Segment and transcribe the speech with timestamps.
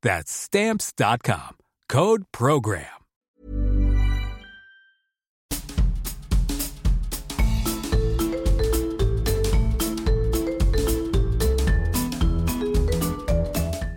[0.00, 1.56] That's Stamps.com.
[1.88, 2.84] Code Program.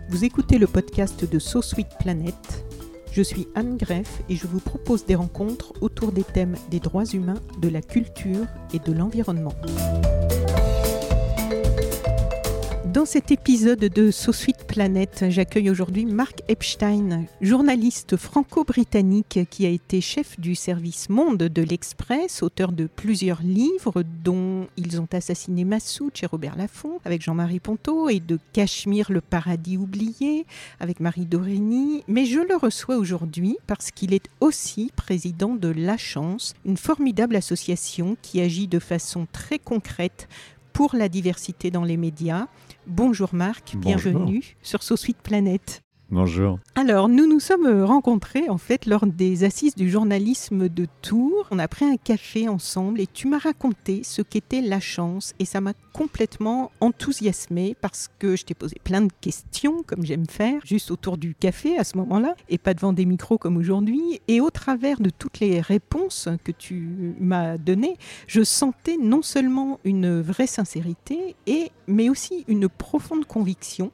[0.08, 2.34] Vous écoutez le podcast de So Sweet Planet.
[3.12, 7.04] Je suis Anne Greff et je vous propose des rencontres autour des thèmes des droits
[7.04, 9.54] humains, de la culture et de l'environnement.
[12.92, 19.70] Dans cet épisode de So Sweet Planet, j'accueille aujourd'hui Mark Epstein, journaliste franco-britannique qui a
[19.70, 25.64] été chef du service Monde de l'Express, auteur de plusieurs livres dont Ils ont assassiné
[25.64, 30.44] Massoud chez Robert Laffont avec Jean-Marie Ponto et de Cachemire le paradis oublié
[30.78, 32.04] avec Marie Dorigny.
[32.08, 37.36] Mais je le reçois aujourd'hui parce qu'il est aussi président de La Chance, une formidable
[37.36, 40.28] association qui agit de façon très concrète
[40.72, 42.48] pour la diversité dans les médias.
[42.86, 45.82] Bonjour Marc, bienvenue sur Sweet Planet.
[46.12, 46.58] Bonjour.
[46.74, 51.48] Alors, nous nous sommes rencontrés en fait lors des assises du journalisme de Tours.
[51.50, 55.46] On a pris un café ensemble et tu m'as raconté ce qu'était la chance et
[55.46, 60.60] ça m'a complètement enthousiasmé parce que je t'ai posé plein de questions comme j'aime faire
[60.66, 64.42] juste autour du café à ce moment-là et pas devant des micros comme aujourd'hui et
[64.42, 67.96] au travers de toutes les réponses que tu m'as données,
[68.26, 73.92] je sentais non seulement une vraie sincérité et mais aussi une profonde conviction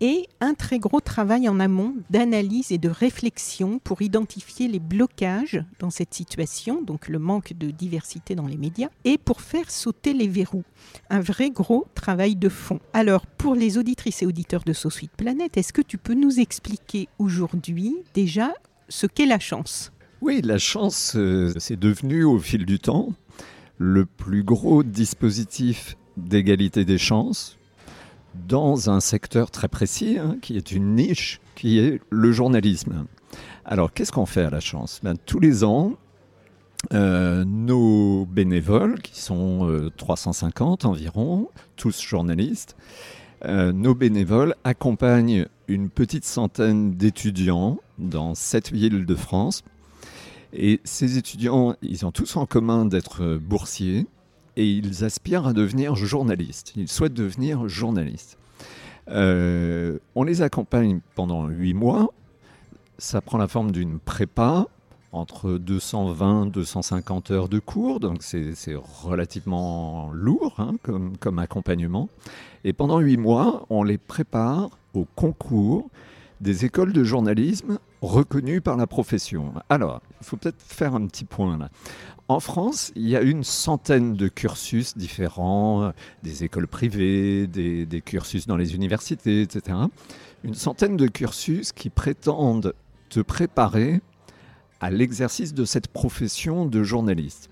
[0.00, 5.62] et un très gros travail en amont d'analyse et de réflexion pour identifier les blocages
[5.78, 10.12] dans cette situation, donc le manque de diversité dans les médias, et pour faire sauter
[10.12, 10.64] les verrous.
[11.10, 12.80] Un vrai gros travail de fond.
[12.92, 17.08] Alors, pour les auditrices et auditeurs de So Planet, est-ce que tu peux nous expliquer
[17.18, 18.52] aujourd'hui déjà
[18.88, 19.92] ce qu'est la chance?
[20.20, 23.14] Oui, la chance, euh, c'est devenu au fil du temps
[23.78, 27.56] le plus gros dispositif d'égalité des chances
[28.34, 33.06] dans un secteur très précis, hein, qui est une niche, qui est le journalisme.
[33.64, 35.00] Alors, qu'est-ce qu'on fait à la chance?
[35.02, 35.94] Ben, Tous les ans,
[36.92, 42.76] euh, nos bénévoles, qui sont euh, 350 environ, tous journalistes,
[43.44, 49.62] euh, nos bénévoles accompagnent une petite centaine d'étudiants dans sept villes de France.
[50.52, 54.06] Et ces étudiants, ils ont tous en commun d'être boursiers
[54.56, 56.72] et ils aspirent à devenir journalistes.
[56.76, 58.38] Ils souhaitent devenir journalistes.
[59.08, 62.12] Euh, on les accompagne pendant huit mois.
[62.98, 64.66] Ça prend la forme d'une prépa
[65.12, 68.54] entre 220 250 heures de cours, donc c'est
[69.02, 72.08] relativement lourd hein, comme, comme accompagnement.
[72.64, 75.88] Et pendant huit mois, on les prépare au concours
[76.40, 79.52] des écoles de journalisme reconnues par la profession.
[79.68, 81.68] Alors, il faut peut-être faire un petit point là.
[82.30, 85.92] En France, il y a une centaine de cursus différents,
[86.22, 89.76] des écoles privées, des, des, cursus dans les universités, etc.
[90.44, 92.72] Une centaine de cursus qui prétendent
[93.08, 94.00] te préparer
[94.78, 97.50] à l'exercice de cette profession de journaliste.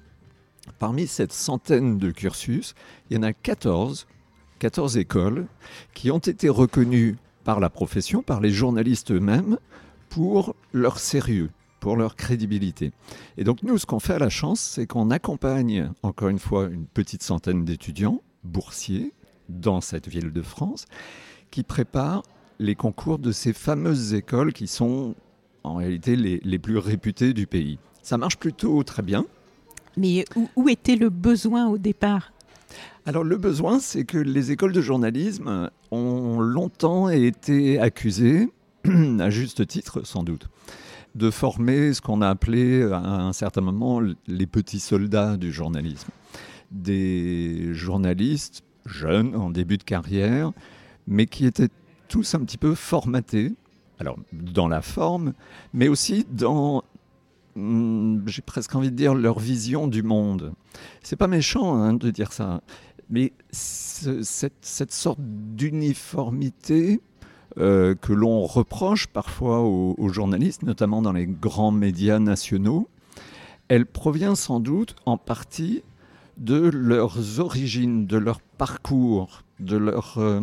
[0.78, 2.76] Parmi cette centaine de cursus,
[3.10, 4.06] il y en a 14,
[4.60, 5.48] 14 écoles
[5.92, 9.58] qui ont été reconnues par la profession, par les journalistes eux-mêmes,
[10.08, 11.50] pour leur sérieux
[11.80, 12.92] pour leur crédibilité.
[13.36, 16.66] Et donc nous, ce qu'on fait à la chance, c'est qu'on accompagne, encore une fois,
[16.66, 19.12] une petite centaine d'étudiants boursiers
[19.48, 20.86] dans cette ville de France,
[21.50, 22.22] qui préparent
[22.58, 25.14] les concours de ces fameuses écoles qui sont
[25.64, 27.78] en réalité les, les plus réputées du pays.
[28.02, 29.24] Ça marche plutôt très bien.
[29.96, 32.32] Mais où, où était le besoin au départ?
[33.06, 38.50] Alors le besoin, c'est que les écoles de journalisme ont longtemps été accusées,
[39.18, 40.48] à juste titre sans doute,
[41.18, 46.08] de former ce qu'on a appelé à un certain moment les petits soldats du journalisme.
[46.70, 50.52] Des journalistes jeunes, en début de carrière,
[51.06, 51.68] mais qui étaient
[52.08, 53.52] tous un petit peu formatés,
[53.98, 55.34] alors dans la forme,
[55.74, 56.84] mais aussi dans
[57.56, 60.52] hum, j'ai presque envie de dire, leur vision du monde.
[61.02, 62.62] C'est pas méchant hein, de dire ça,
[63.10, 67.00] mais cette, sorte d'uniformité
[67.60, 72.88] euh, que l'on reproche parfois aux, journalistes, notamment dans les grands médias nationaux,
[73.66, 75.82] elle provient sans doute en partie
[76.36, 80.18] de leurs origines, de leur parcours, de leur...
[80.18, 80.40] Euh,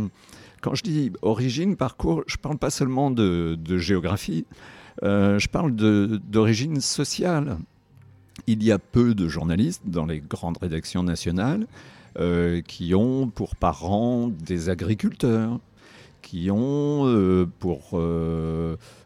[0.61, 4.45] quand je dis origine, parcours, je ne parle pas seulement de, géographie,
[5.03, 7.57] euh, je parle d'origine sociale.
[8.47, 11.65] Il y a peu de journalistes dans les grandes rédactions nationales
[12.67, 15.59] qui ont pour parents des agriculteurs,
[16.35, 17.97] qui ont euh, pour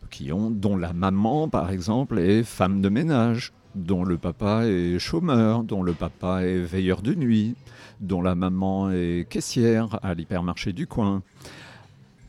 [0.10, 4.98] qui ont dont la maman par exemple est femme de ménage, dont le papa est
[4.98, 7.54] chômeur, dont le papa est veilleur de nuit,
[8.02, 11.22] dont la maman est caissière à l'hypermarché du coin.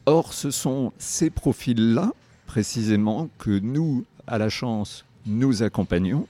[0.04, 2.12] Or, ce sont ces profils-là,
[2.44, 6.26] précisément, que nous, à la chance, nous accompagnons,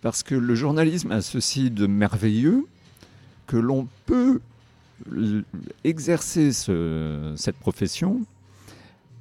[0.00, 2.66] parce que le journalisme a ceci de merveilleux
[3.48, 4.40] que l'on peut
[5.84, 8.22] exercer cette profession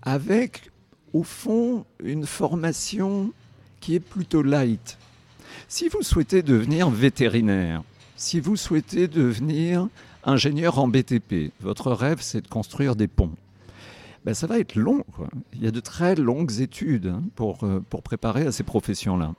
[0.02, 0.72] avec,
[1.14, 3.32] au fond, une formation
[3.80, 4.98] qui est plutôt light.
[5.68, 7.84] Si vous souhaitez devenir vétérinaire,
[8.16, 9.88] si vous souhaitez devenir
[10.24, 13.34] ingénieur en BTP, votre rêve c'est de construire des ponts.
[14.26, 15.04] Ben, ça va être long.
[15.54, 19.34] Il y a de très longues études hein, pour, euh, pour préparer à ces professions-là.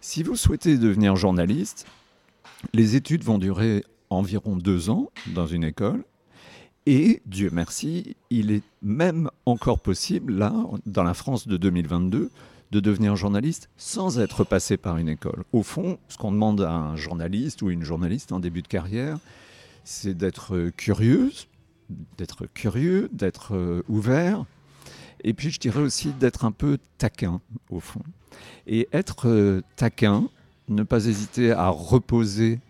[0.00, 1.86] Si vous souhaitez devenir journaliste,
[2.72, 6.04] les études vont durer environ deux ans dans une école.
[6.86, 10.52] Et Dieu merci, il est même encore possible, là,
[10.86, 12.30] dans la France de 2022,
[12.72, 15.44] de devenir journaliste sans être passé par une école.
[15.52, 19.18] Au fond, ce qu'on demande à un journaliste ou une journaliste en début de carrière,
[19.84, 21.46] c'est d'être curieuse,
[22.16, 24.44] d'être curieux, d'être euh, ouvert,
[25.24, 28.02] et puis je dirais aussi d'être un peu taquin, au fond.
[28.66, 30.28] Et être euh, taquin,
[30.68, 32.60] ne pas hésiter à reposer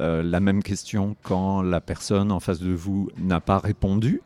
[0.00, 4.20] euh, la même question quand la personne en face de vous n'a pas répondu,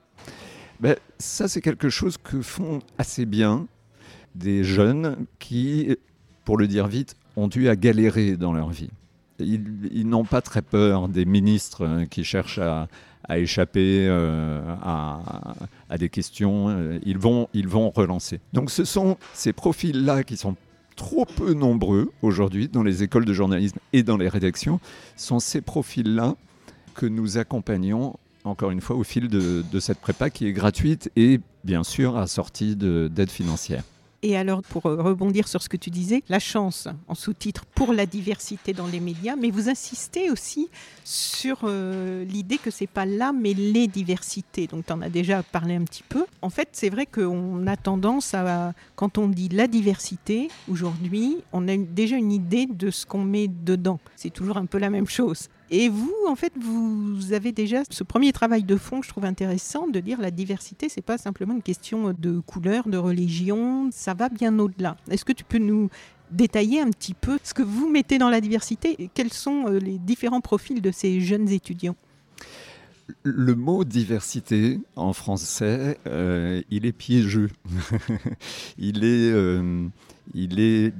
[0.81, 3.67] ben, ça c'est quelque chose que font assez bien
[4.35, 5.97] des jeunes qui,
[6.45, 8.91] pour le dire vite, ont dû à galérer dans leur vie.
[9.39, 12.89] Ils, n'ont pas très peur des ministres hein, qui cherchent à,
[13.31, 17.01] échapper euh, à, des questions.
[17.05, 18.41] Ils vont, ils vont relancer.
[18.53, 20.55] Donc ce sont ces profils-là qui sont
[20.97, 24.81] trop peu nombreux aujourd'hui dans les écoles de journalisme et dans les rédactions,
[25.17, 26.37] sont ces profils-là
[26.95, 31.41] que nous accompagnons encore une fois au fil de, cette prépa qui est gratuite et
[31.65, 33.85] bien sûr assortie d'aide financière.
[34.25, 37.93] Et alors, pour euh, rebondir sur ce que tu disais, la chance en sous-titre pour
[37.93, 40.69] la diversité dans les médias, mais vous insistez aussi
[41.03, 44.69] sur euh, l'idée que c'est pas là, mais les diversités.
[44.69, 46.25] Donc, tu en as déjà parlé un petit peu.
[46.41, 51.67] En fait, c'est vrai qu'on a tendance à, quand on dit la diversité, aujourd'hui, on
[51.67, 53.99] a déjà une idée de ce qu'on met dedans.
[54.15, 55.49] C'est toujours un peu la même chose.
[55.75, 59.89] Et vous, en fait, vous avez déjà ce premier travail de fond je trouve intéressant
[59.89, 64.29] de dire la diversité, c'est pas simplement une question de couleur, de religion, ça va
[64.29, 64.99] bien au-delà.
[65.11, 65.89] Est-ce que tu peux nous
[66.31, 69.97] détailler un petit peu ce que vous mettez dans la diversité quels sont euh, les
[69.97, 71.97] différents profils de ces jeunes étudiants?
[73.23, 77.49] Le mot diversité en français, euh, il est piégeux.
[78.79, 79.87] il est, euh,
[80.35, 80.93] il est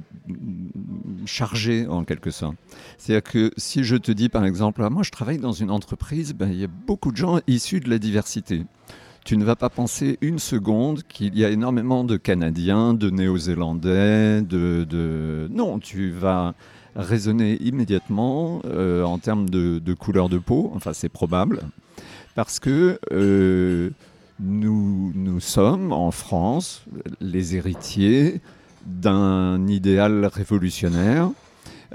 [1.25, 2.55] chargé en quelque sorte.
[2.97, 6.33] C'est-à-dire que si je te dis par exemple, ah, moi je travaille dans une entreprise,
[6.33, 8.65] ben, il y a beaucoup de gens issus de la diversité.
[9.25, 14.41] Tu ne vas pas penser une seconde qu'il y a énormément de Canadiens, de Néo-Zélandais,
[14.41, 16.53] de, Non, tu vas
[16.95, 21.61] raisonner immédiatement euh, en termes de, couleur de peau, enfin c'est probable,
[22.35, 23.91] parce que euh,
[24.41, 26.83] nous, nous sommes en France
[27.21, 28.41] les héritiers
[28.85, 31.31] d'un idéal révolutionnaire.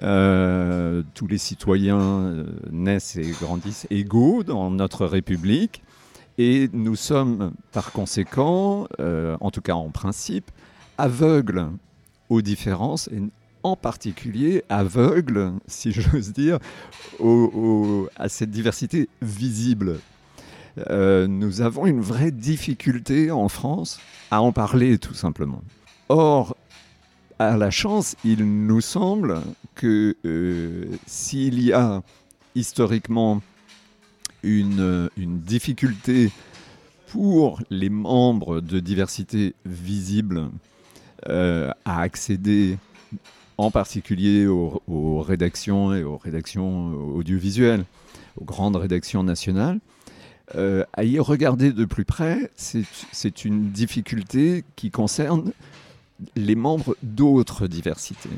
[0.02, 5.82] Euh, tous les citoyens euh, naissent et grandissent égaux dans notre République
[6.38, 10.52] et nous sommes par conséquent, euh, en tout cas en principe,
[10.98, 11.66] aveugles
[12.28, 13.20] aux différences et
[13.64, 16.58] en particulier aveugles, si j'ose dire,
[18.16, 19.98] à cette diversité visible.
[20.88, 23.98] nous avons une vraie difficulté en France
[24.30, 25.62] à en parler tout simplement.
[26.08, 26.56] Or,
[27.38, 29.40] à la chance, il nous semble
[29.74, 32.02] que euh, s'il y a
[32.54, 33.42] historiquement
[34.42, 36.30] une, difficulté
[37.08, 40.50] pour les membres de diversité visible
[41.28, 42.76] euh, à accéder
[43.56, 47.84] en particulier aux, rédactions et aux rédactions audiovisuelles,
[48.36, 49.80] aux grandes rédactions nationales,
[50.54, 55.52] euh, à y regarder de plus près, c'est une difficulté qui concerne
[56.36, 58.30] les membres d'autres diversités.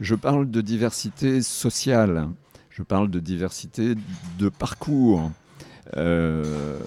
[0.00, 2.28] Je parle de diversité sociale.
[2.70, 3.94] Je parle de diversité
[4.38, 5.30] de parcours.
[5.96, 6.78] Euh,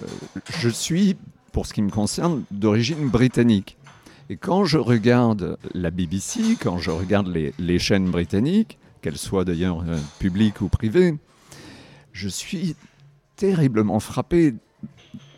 [0.58, 1.16] je suis,
[1.52, 3.76] pour ce qui me concerne, d'origine britannique.
[4.30, 9.84] Et quand je regarde la BBC, quand je regarde les, chaînes britanniques, qu'elles soient d'ailleurs
[9.86, 11.16] euh, publiques ou privées,
[12.12, 12.76] je suis
[13.36, 14.54] terriblement frappé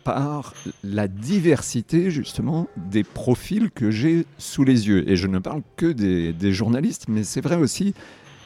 [0.05, 5.09] par la diversité justement des profils que j'ai sous les yeux.
[5.09, 7.93] Et je ne parle que des, journalistes, mais c'est vrai aussi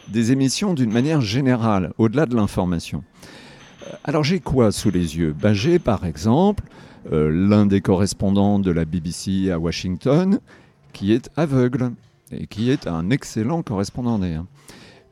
[0.07, 3.03] des émissions d'une manière générale, au-delà de l'information.
[3.83, 5.35] Euh, alors j'ai quoi sous les yeux?
[5.39, 6.63] Ben, J'ai par exemple
[7.11, 10.39] euh, l'un des correspondants de la BBC à Washington
[10.93, 11.91] qui est aveugle
[12.31, 14.45] et qui est un excellent correspondant d'ailleurs.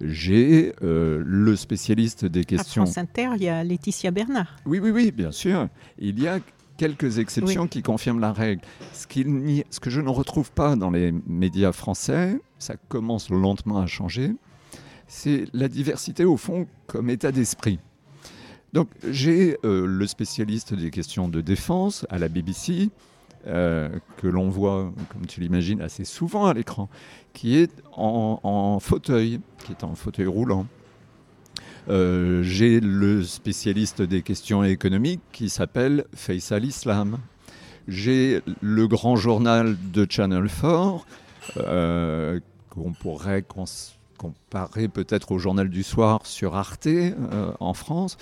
[0.02, 2.84] J'ai euh, le spécialiste des questions.
[2.84, 4.56] À France Inter, il y a Laetitia Bernard.
[4.66, 5.68] Oui, oui, oui, bien sûr.
[5.98, 6.40] Il y a
[6.78, 8.62] quelques exceptions qui confirment la règle.
[8.94, 13.88] Ce, ce, que je ne retrouve pas dans les médias français, ça commence lentement à
[13.88, 14.34] changer,
[15.08, 17.80] c'est la diversité au fond comme état d'esprit.
[18.74, 22.90] Donc j'ai euh, le spécialiste des questions de défense à la BBC,
[23.46, 26.90] euh, que l'on voit, comme tu l'imagines, assez souvent à l'écran,
[27.34, 30.66] qui est en, fauteuil, qui est en fauteuil roulant.
[31.90, 37.20] Euh, j'ai le spécialiste des questions économiques qui s'appelle Faisal Islam.
[37.88, 41.06] J'ai le grand journal de Channel 4,
[41.58, 42.40] euh,
[42.70, 43.46] qu'on pourrait
[44.18, 46.90] comparer peut-être au journal du soir sur Arte
[47.62, 48.18] en France,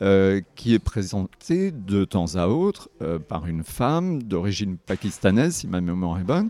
[0.00, 2.90] qui est présenté de temps à autre
[3.28, 6.48] par une femme d'origine pakistanaise, si ma mémoire est bonne,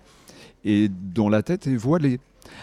[0.65, 2.19] et dont la tête est voilée.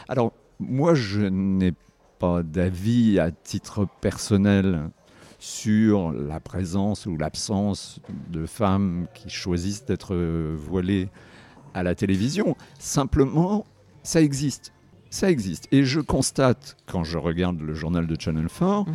[0.08, 1.74] Alors, moi, je n'ai
[2.20, 4.90] pas d'avis à titre personnel
[5.40, 8.00] sur la présence ou l'absence
[8.30, 10.16] de femmes qui choisissent d'être
[10.56, 11.10] voilées
[11.74, 12.56] à la télévision.
[12.80, 13.66] Simplement,
[14.04, 14.72] ça existe.
[15.10, 15.68] Ça existe.
[15.72, 18.94] Et je constate, quand je regarde le journal de Channel 4, qu'il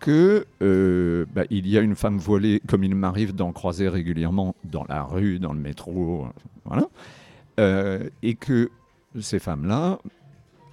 [0.00, 4.56] que euh, bah, il y a une femme voilée, comme il m'arrive d'en croiser régulièrement
[4.64, 6.26] dans la rue, dans le métro,
[6.64, 6.88] voilà.
[7.60, 8.70] Euh, et que
[9.20, 9.98] ces femmes-là,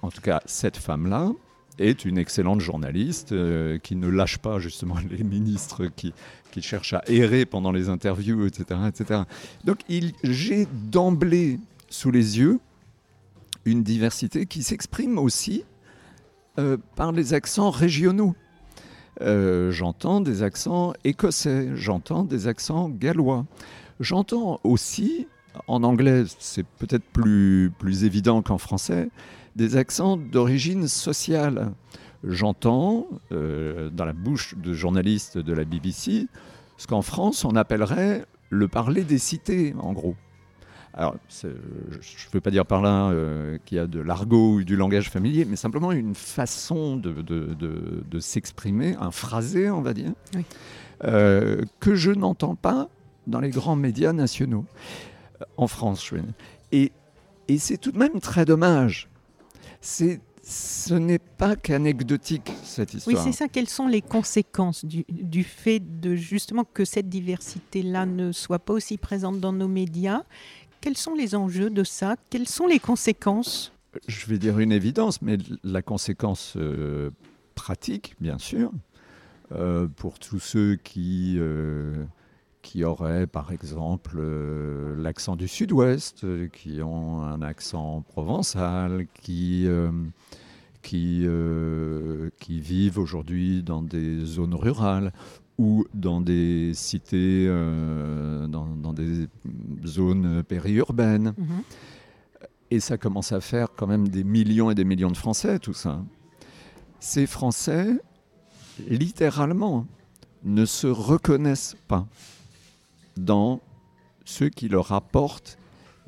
[0.02, 1.30] en tout cas cette femme-là,
[1.78, 6.12] est une excellente journaliste euh, qui ne lâche pas justement les ministres qui,
[6.60, 8.80] cherchent à errer pendant les interviews, etc.
[8.88, 9.20] etc.
[9.64, 9.78] Donc
[10.24, 12.58] j'ai d'emblée sous les yeux
[13.64, 15.62] une diversité qui s'exprime aussi
[16.96, 18.34] par les accents régionaux.
[19.20, 23.46] J'entends des accents écossais, j'entends des accents gallois.
[24.00, 25.26] J'entends aussi
[25.66, 29.08] en anglais, c'est peut-être plus, plus évident qu'en français,
[29.56, 31.72] des accents d'origine sociale.
[32.24, 36.26] J'entends euh, dans la bouche de journalistes de la BBC
[36.76, 40.14] ce qu'en France on appellerait le parler des cités, en gros.
[40.94, 41.52] Alors, je ne
[42.32, 45.44] veux pas dire par là euh, qu'il y a de l'argot ou du langage familier,
[45.44, 50.12] mais simplement une façon de, de, s'exprimer, un phrasé, on va dire,
[51.04, 52.88] euh, que je n'entends pas
[53.26, 54.64] dans les grands médias nationaux
[55.56, 56.12] en France.
[56.72, 56.90] Et,
[57.46, 59.08] et c'est tout de même très dommage.
[59.80, 63.16] C'est ce n'est pas qu'anecdotique cette histoire.
[63.16, 63.48] Oui, c'est ça.
[63.48, 68.72] Quelles sont les conséquences du, du fait de justement que cette diversité-là ne soit pas
[68.72, 70.22] aussi présente dans nos médias
[70.80, 72.16] Quels sont les enjeux de ça?
[72.30, 73.72] Quelles sont les conséquences?
[74.06, 77.10] Je vais dire une évidence, mais la conséquence euh,
[77.54, 78.70] pratique, bien sûr,
[79.52, 82.04] euh, pour tous ceux qui euh,
[82.84, 84.20] auraient par exemple
[84.98, 89.66] l'accent du sud-ouest, qui ont un accent provençal, qui
[92.48, 95.12] vivent aujourd'hui dans des zones rurales
[95.58, 99.26] ou dans des cités, dans, des
[99.84, 101.34] zones périurbaines.
[101.36, 101.62] Mhm.
[102.70, 105.72] Et ça commence à faire quand même des millions et des millions de Français, tout
[105.74, 106.02] ça.
[107.00, 108.00] Ces Français,
[108.88, 109.86] littéralement,
[110.44, 112.06] ne se reconnaissent pas
[113.16, 113.60] dans
[114.24, 115.58] ceux qui leur apportent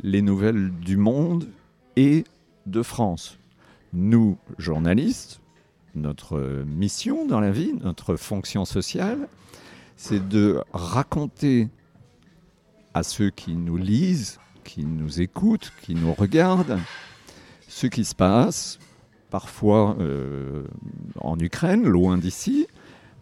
[0.03, 1.49] les nouvelles du monde
[1.97, 2.25] et
[2.67, 3.39] de France.
[3.93, 5.41] Nous, journalistes,
[5.95, 9.29] notre mission dans la vie, notre fonction sociale,
[9.97, 11.69] c'est de raconter
[12.95, 16.79] à ceux qui nous lisent, qui nous écoutent, qui nous regardent,
[17.69, 18.79] ce qui se passe,
[19.31, 20.65] parfois euh,
[21.21, 22.67] en Ukraine, loin d'ici,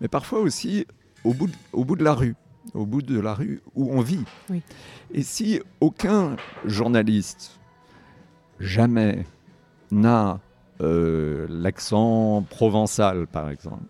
[0.01, 0.87] mais parfois aussi
[1.25, 2.35] au bout au bout de la rue
[2.75, 4.25] au bout de la rue où on vit.
[5.13, 7.59] Et si aucun journaliste
[8.61, 9.27] jamais
[9.91, 10.41] n'a
[10.81, 13.83] euh, l'accent provençal, par exemple,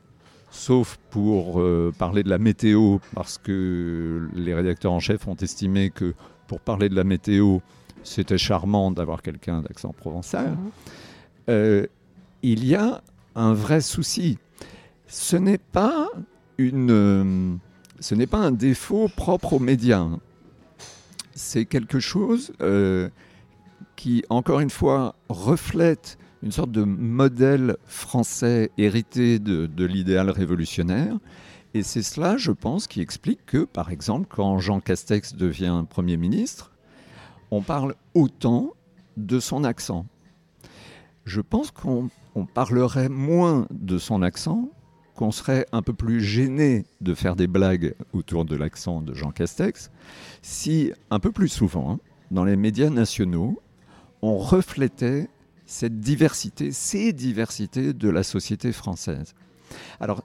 [0.51, 5.91] sauf pour euh, parler de la météo, parce que les rédacteurs en chef ont estimé
[5.91, 6.15] que
[6.47, 7.59] pour parler de la météo,
[8.05, 10.53] c'était charmant d'avoir quelqu'un d'accent provençal.
[10.53, 10.71] Mhm.
[11.51, 11.87] Euh,
[12.43, 13.03] il y a
[13.35, 14.39] un vrai souci.
[15.07, 16.09] Ce n'est pas,
[16.57, 17.59] une,
[18.01, 20.07] ce n'est pas un défaut propre aux médias.
[21.35, 22.53] C'est quelque chose
[23.97, 31.19] qui, encore une fois, reflète une sorte de modèle français hérité de, l'idéal révolutionnaire.
[31.75, 36.17] Et c'est cela, je pense, qui explique que, par exemple, quand Jean Castex devient Premier
[36.17, 36.73] ministre,
[37.51, 38.73] on parle autant
[39.17, 40.07] de son accent.
[41.25, 44.71] Je pense qu'on on parlerait moins de son accent,
[45.15, 49.33] qu'on serait un peu plus gêné de faire des blagues autour de l'accent de Jean
[49.33, 49.91] Castex,
[50.43, 51.99] si un peu plus souvent, hein,
[52.31, 53.61] dans les médias nationaux,
[54.23, 55.29] on reflétait
[55.69, 59.35] cette diversité, ces diversités de la société française.
[60.01, 60.25] Alors,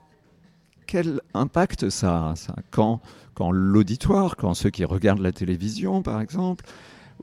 [0.86, 2.34] quel impact ça a
[2.70, 3.00] Quand,
[3.34, 6.64] quand l'auditoire, quand ceux qui regardent la télévision, par exemple,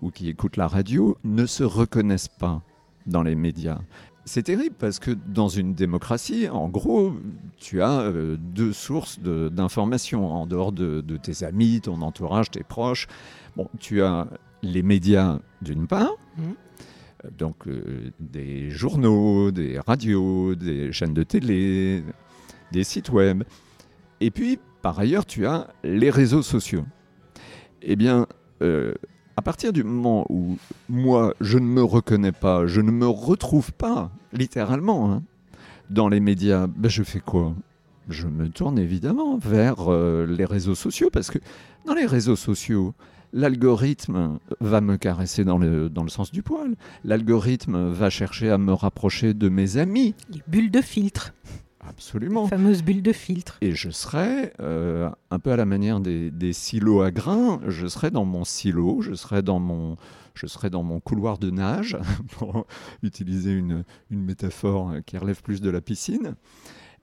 [0.02, 2.62] ou qui écoutent la radio, ne se reconnaissent pas
[3.08, 3.80] dans les médias?
[4.26, 7.14] C'est terrible parce que dans une démocratie, en gros,
[7.58, 12.64] tu as euh, deux sources d'informations en dehors de, de, tes amis, ton entourage, tes
[12.64, 13.08] proches.
[13.58, 14.28] Bon, tu as
[14.62, 16.42] les médias d'une part, mmh.
[17.38, 22.04] Donc euh, des journaux, des radios, des chaînes de télé,
[22.72, 23.44] des sites web.
[24.20, 26.86] Et puis, par ailleurs, tu as les réseaux sociaux.
[27.82, 28.28] Eh bien,
[28.62, 28.94] euh,
[29.38, 30.58] à partir du moment où
[30.90, 35.24] moi, je ne me reconnais pas, je ne me retrouve pas, littéralement, hein,
[35.90, 37.54] dans les médias, ben je fais quoi?
[38.10, 41.40] Je me tourne évidemment vers euh, les réseaux sociaux, parce que
[41.86, 42.94] dans les réseaux sociaux,
[43.34, 46.76] l'algorithme va me caresser dans le, dans le sens du poil.
[47.04, 50.16] L'algorithme va chercher à me rapprocher de mes amis.
[50.30, 51.34] Les bulles de filtre.
[51.84, 52.48] Absolument.
[52.48, 53.58] fameuse bulle de filtre.
[53.62, 58.12] Et je serais, euh, un peu à la manière des, silos à grains, je serais
[58.12, 59.98] dans mon silo, je serais dans mon,
[60.36, 61.98] je serais dans mon couloir de nage,
[62.38, 62.68] pour
[63.02, 66.36] utiliser une, une, métaphore qui relève plus de la piscine.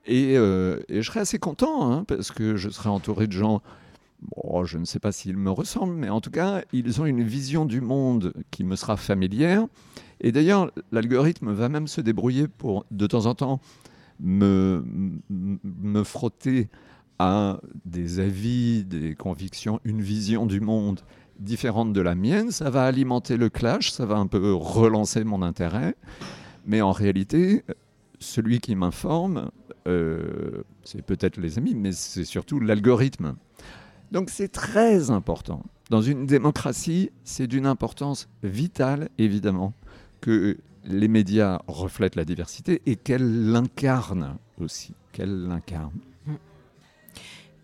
[0.05, 3.61] Et, euh, et je serais assez content, hein, parce que je serais entouré de gens,
[4.21, 7.23] bon, je ne sais pas s'ils me ressemblent, mais en tout cas, ils ont une
[7.23, 9.65] vision du monde qui me sera familière.
[10.21, 13.61] Et d'ailleurs, l'algorithme va même se débrouiller pour, de temps en temps,
[14.19, 14.83] me,
[15.29, 16.69] me frotter
[17.19, 21.01] à des avis, des convictions, une vision du monde
[21.39, 25.41] différente de la mienne, ça va alimenter le clash, ça va un peu relancer mon
[25.41, 25.95] intérêt.
[26.65, 27.63] Mais en réalité,
[28.19, 29.49] celui qui m'informe,
[29.87, 33.35] euh, c'est peut-être les amis, mais c'est surtout l'algorithme.
[34.11, 35.63] Donc c'est très important.
[35.89, 39.73] Dans une démocratie, c'est d'une importance vitale, évidemment,
[40.21, 45.99] que les médias reflètent la diversité et qu'elle l'incarne aussi, qu'elle l'incarne.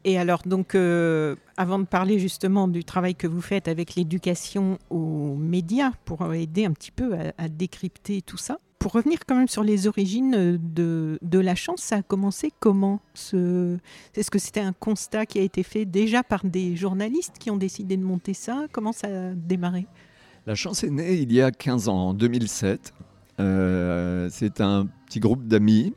[0.08, 4.78] Et alors, donc, euh, avant de parler justement du travail que vous faites avec l'éducation
[4.92, 9.48] aux médias pour aider un petit peu à, décrypter tout ça, pour revenir quand même
[9.48, 13.78] sur les origines de, de la chance, ça a commencé comment ce...
[14.16, 17.58] Est-ce que c'était un constat qui a été fait déjà par des journalistes qui ont
[17.58, 18.66] décidé de monter ça?
[18.72, 19.88] Comment ça a démarré?
[20.46, 22.94] La chance est née il y a 15 ans, en 2007.
[23.40, 25.94] Euh, c'est un petit groupe d'amis.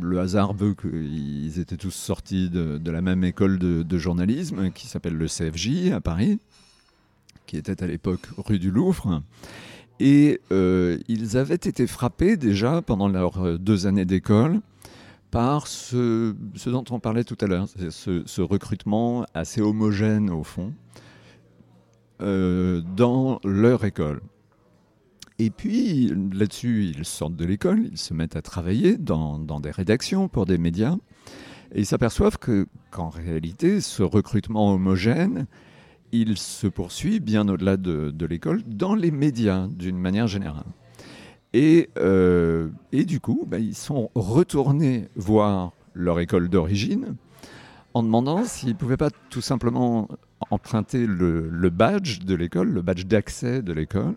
[0.00, 5.14] Le hasard veut qu'ils étaient tous sortis de, la même école de, journalisme qui s'appelle
[5.14, 6.38] le CFJ à Paris,
[7.46, 9.22] qui était à l'époque rue du Louvre.
[9.98, 14.60] Et euh, ils avaient été frappés déjà pendant leurs deux années d'école
[15.30, 16.34] par ce,
[16.66, 20.72] dont on parlait tout à l'heure, ce, ce, recrutement assez homogène au fond
[22.22, 24.22] euh, dans leur école.
[25.38, 30.26] Et puis là-dessus, ils sortent de l'école, ils se mettent à travailler dans, des rédactions
[30.28, 30.96] pour des médias,
[31.74, 32.38] et ils s'aperçoivent
[32.90, 35.46] qu'en réalité, ce recrutement homogène,
[36.12, 40.66] il se poursuit bien au-delà de, l'école, dans les médias d'une manière générale.
[41.52, 47.16] Et, euh, du coup, bah, ils sont retournés voir leur école d'origine
[47.94, 50.08] en demandant s'ils ne pouvaient pas tout simplement
[50.50, 54.16] emprunter le badge de l'école, le badge d'accès de l'école,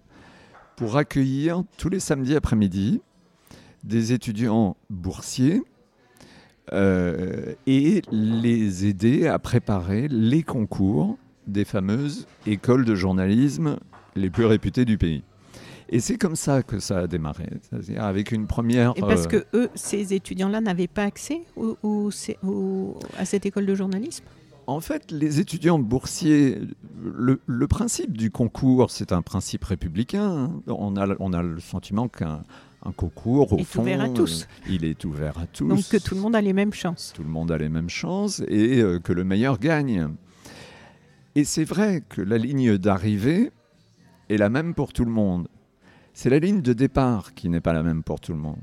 [0.80, 3.02] pour accueillir tous les samedis après-midi
[3.84, 5.62] des étudiants boursiers
[6.72, 11.18] euh, et les aider à préparer les concours
[11.52, 13.78] des fameuses écoles de journalisme
[14.16, 15.24] les plus réputées du pays.
[15.92, 18.94] Et c'est comme ça que ça a démarré, c'est-à-dire avec une première.
[18.96, 21.42] Et parce euh, que eux, ces étudiants-là, n'avaient pas accès
[23.18, 24.24] à cette école de journalisme?
[24.68, 26.60] En fait, les étudiants boursiers,
[27.04, 30.52] le, principe du concours, c'est un principe républicain.
[30.68, 32.44] On a, on a le sentiment qu'un
[32.96, 34.44] concours, au est fond, ouvert à tous.
[34.44, 35.68] Euh, il est ouvert à tous.
[35.68, 37.14] Donc que tout le monde a les mêmes chances.
[37.16, 40.10] Tout le monde a les mêmes chances et euh, que le meilleur gagne.
[41.40, 43.54] Et c'est vrai que la ligne d'arrivée
[44.28, 45.48] est la même pour tout le monde.
[46.14, 48.60] C'est la ligne de départ qui n'est pas la même pour tout le monde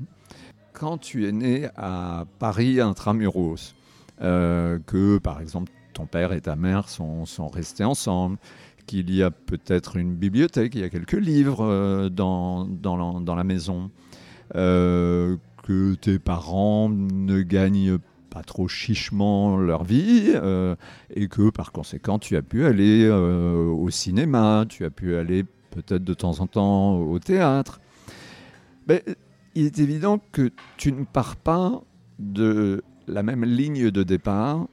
[0.73, 3.73] quand tu es né à Paris intramuros,
[4.21, 8.37] euh, que par exemple ton père et ta mère sont, sont restés ensemble,
[8.85, 13.43] qu'il y a peut-être une bibliothèque, il y a quelques livres euh, dans, dans, la,
[13.43, 13.89] maison,
[14.53, 17.97] euh, que tes parents ne gagnent
[18.43, 20.75] trop chichement leur vie euh,
[21.13, 25.43] et que par conséquent tu as pu aller euh, au cinéma, tu as pu aller
[25.71, 27.79] peut-être de temps en temps au théâtre.
[28.87, 29.03] Mais
[29.55, 31.81] il est évident que tu ne pars pas
[32.19, 34.67] de la même ligne de départ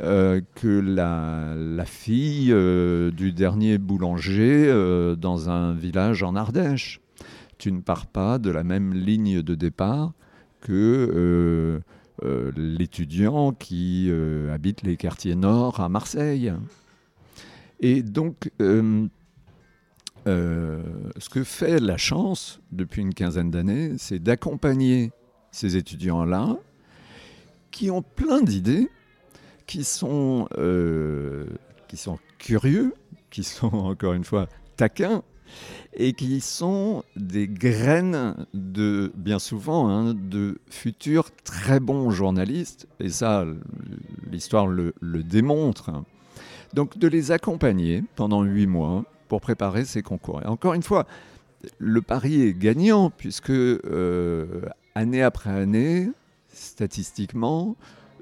[0.00, 2.54] euh, que la, fille
[3.12, 4.72] du dernier boulanger
[5.18, 7.00] dans un village en Ardèche.
[7.56, 10.12] Tu ne pars pas de la même ligne de départ
[10.60, 11.80] que
[12.22, 14.10] l'étudiant qui
[14.52, 16.52] habite les quartiers nord à Marseille.
[17.80, 19.08] Et donc, ce
[21.30, 25.12] que fait la chance depuis une quinzaine d'années, c'est d'accompagner
[25.50, 26.56] ces étudiants-là
[27.70, 28.90] qui ont plein d'idées,
[29.66, 31.46] qui sont, euh,
[31.86, 32.94] qui sont curieux,
[33.30, 35.22] qui sont encore une fois taquins,
[35.94, 43.08] et qui sont des graines de, bien souvent, hein, de futurs très bons journalistes, et
[43.08, 43.44] ça,
[44.30, 45.90] l'histoire le, démontre.
[46.74, 50.42] Donc de les accompagner pendant huit mois pour préparer ces concours.
[50.42, 51.06] Et encore une fois,
[51.78, 54.62] le pari est gagnant, puisque euh,
[54.94, 56.10] année après année,
[56.52, 57.76] statistiquement,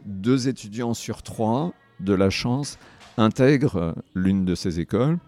[0.05, 2.79] deux étudiants sur trois de la chance
[3.17, 5.19] intègrent l'une de ces écoles.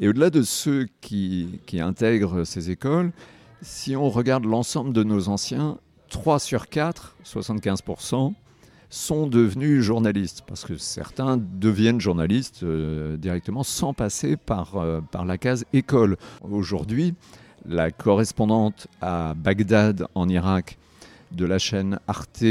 [0.00, 3.12] Et au-delà de ceux qui, qui, intègrent ces écoles,
[3.62, 5.78] si on regarde l'ensemble de nos anciens,
[6.10, 8.34] 3 sur 4, 75%,
[8.90, 15.24] sont devenus journalistes, parce que certains deviennent journalistes euh, directement sans passer par, euh, par
[15.24, 16.16] la case école.
[16.48, 17.14] Aujourd'hui,
[17.66, 20.78] la correspondante à Bagdad, en Irak,
[21.32, 22.44] de la chaîne Arte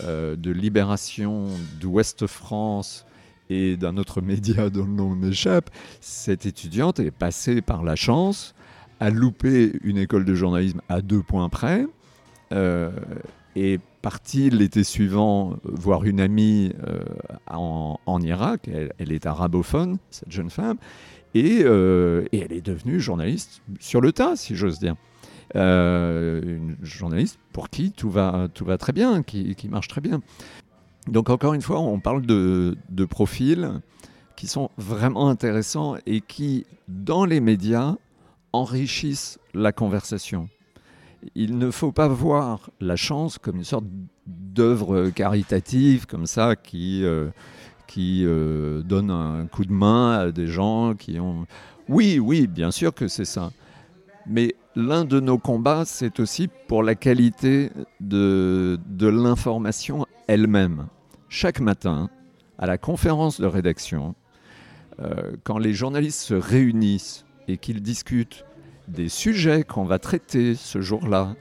[0.00, 1.48] euh, de Libération
[1.80, 3.04] d'Ouest France
[3.50, 8.54] et d'un autre média dont le nom m'échappe, cette étudiante est passée par la chance,
[9.00, 11.86] a loupé une école de journalisme à deux points près,
[12.52, 12.90] euh,
[13.56, 17.00] est partie l'été suivant voir une amie euh,
[17.46, 20.76] en, Irak, elle, est arabophone, cette jeune femme,
[21.34, 24.94] et, euh, et elle est devenue journaliste sur le tas, si j'ose dire.
[25.56, 30.20] Euh, une journaliste pour qui tout va, très bien, qui, marche très bien.
[31.10, 32.76] Donc encore une fois, on parle de,
[33.08, 33.80] profils
[34.36, 37.96] qui sont vraiment intéressants et qui, dans les médias,
[38.52, 40.48] enrichissent la conversation.
[41.34, 43.86] Il ne faut pas voir la chance comme une sorte
[44.26, 47.30] d'œuvre caritative, comme ça, qui, euh,
[47.98, 51.46] euh, donne un coup de main à des gens qui ont...
[51.88, 53.50] Oui, oui, bien sûr que c'est ça.
[54.26, 60.86] Mais l'un de nos combats, c'est aussi pour la qualité de l'information elle-même.
[61.28, 62.08] Chaque matin,
[62.58, 64.14] à la conférence de rédaction,
[65.00, 68.44] euh, quand les journalistes se réunissent et qu'ils discutent
[68.88, 71.34] des sujets qu'on va traiter ce jour-là,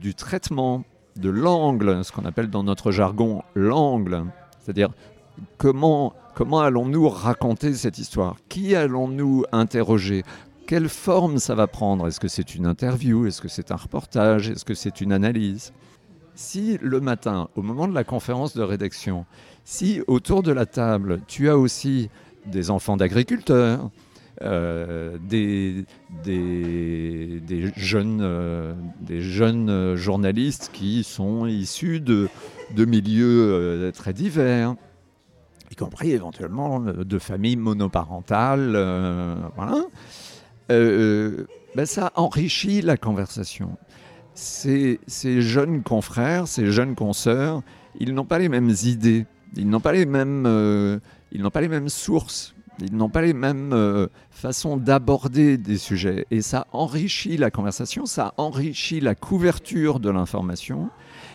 [0.00, 0.84] du traitement,
[1.16, 4.24] de l'angle, ce qu'on appelle dans notre jargon l'angle,
[4.58, 4.90] c'est-à-dire
[5.58, 8.36] comment, comment allons-nous raconter cette histoire?
[8.48, 10.24] Qui allons-nous interroger?
[10.66, 12.06] Quelle forme ça va prendre?
[12.06, 13.26] Est-ce que c'est une interview?
[13.26, 14.50] Est-ce que c'est un reportage?
[14.50, 15.72] Est-ce que c'est une analyse?
[16.40, 19.26] Si le matin, au moment de la conférence de rédaction,
[19.64, 22.08] si autour de la table, tu as aussi
[22.46, 23.90] des enfants d'agriculteurs,
[24.40, 25.84] euh, des,
[27.76, 28.72] jeunes, euh,
[29.10, 32.30] jeunes journalistes qui sont issus de,
[32.74, 34.76] milieux euh, très divers,
[35.70, 38.72] y compris éventuellement de familles monoparentales.
[38.76, 39.84] Euh, voilà.
[40.72, 41.44] Euh,
[41.76, 43.76] ben ça enrichit la conversation.
[44.40, 44.98] Ces,
[45.42, 47.62] jeunes confrères, ces jeunes consoeurs,
[47.98, 50.98] ils n'ont pas les mêmes idées, ils n'ont pas les mêmes, euh,
[51.30, 55.76] ils n'ont pas les mêmes sources, ils n'ont pas les mêmes euh, façons d'aborder des
[55.76, 56.24] sujets.
[56.30, 60.88] Et ça enrichit la conversation, ça enrichit la couverture de l'information,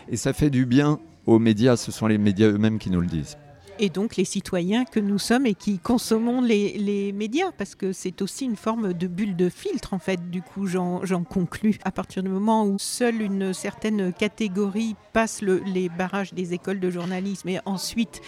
[0.08, 1.76] et ça fait du bien aux médias.
[1.76, 3.36] Ce sont les médias eux-mêmes qui nous le disent
[3.78, 8.22] et donc les citoyens que nous sommes et qui consommons les, médias, parce que c'est
[8.22, 11.78] aussi une forme de bulle de filtre, en fait, du coup, j'en conclus.
[11.84, 16.80] À partir du moment où seule une certaine catégorie passe le, les barrages des écoles
[16.80, 18.20] de journalisme et ensuite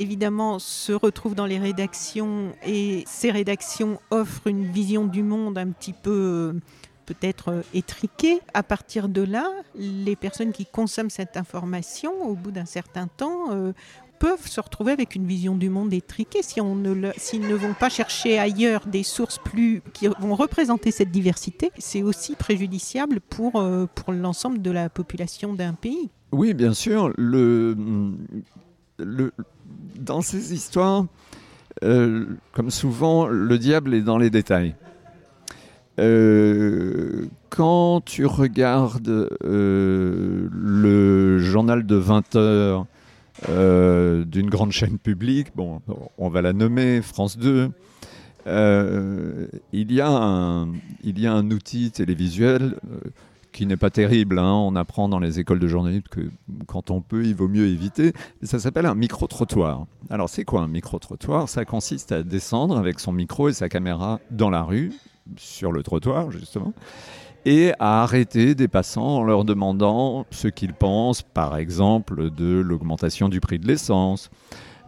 [0.00, 5.68] évidemment se retrouve dans les rédactions et ces rédactions offrent une vision du monde un
[5.68, 6.54] petit peu
[7.04, 8.40] peut-être euh, étriquée.
[8.52, 13.52] À partir de là, les personnes qui consomment cette information, au bout d'un certain temps,
[13.52, 13.72] euh,
[14.24, 17.74] peuvent se retrouver avec une vision du monde étriquée si on ne s'ils ne vont
[17.74, 21.70] pas chercher ailleurs des sources plus qui vont représenter cette diversité.
[21.76, 26.08] C'est aussi préjudiciable pour, euh, pour l'ensemble de la population d'un pays.
[26.32, 27.12] Oui, bien sûr.
[27.18, 27.76] Le,
[28.96, 29.30] le,
[30.00, 31.04] dans ces histoires,
[31.82, 34.74] euh, comme souvent, le diable est dans les détails.
[36.00, 42.86] Euh, quand tu regardes le journal de 20 heures
[43.48, 45.80] d'une grande chaîne publique, bon,
[46.18, 47.70] on va la nommer France 2,
[48.46, 50.68] il, y a un,
[51.02, 52.76] il y a un outil télévisuel
[53.54, 54.38] qui n'est pas terrible.
[54.38, 54.52] Hein.
[54.52, 56.28] On apprend dans les écoles de journalisme que
[56.66, 58.12] quand on peut, il vaut mieux éviter.
[58.42, 59.86] Ça s'appelle un micro-trottoir.
[60.10, 61.48] Alors, c'est quoi un micro-trottoir?
[61.48, 64.92] Ça consiste à descendre avec son micro et sa caméra dans la rue,
[65.36, 66.74] sur le trottoir, justement,
[67.44, 73.28] et à arrêter des passants en leur demandant ce qu'ils pensent, par exemple, de l'augmentation
[73.28, 74.30] du prix de l'essence.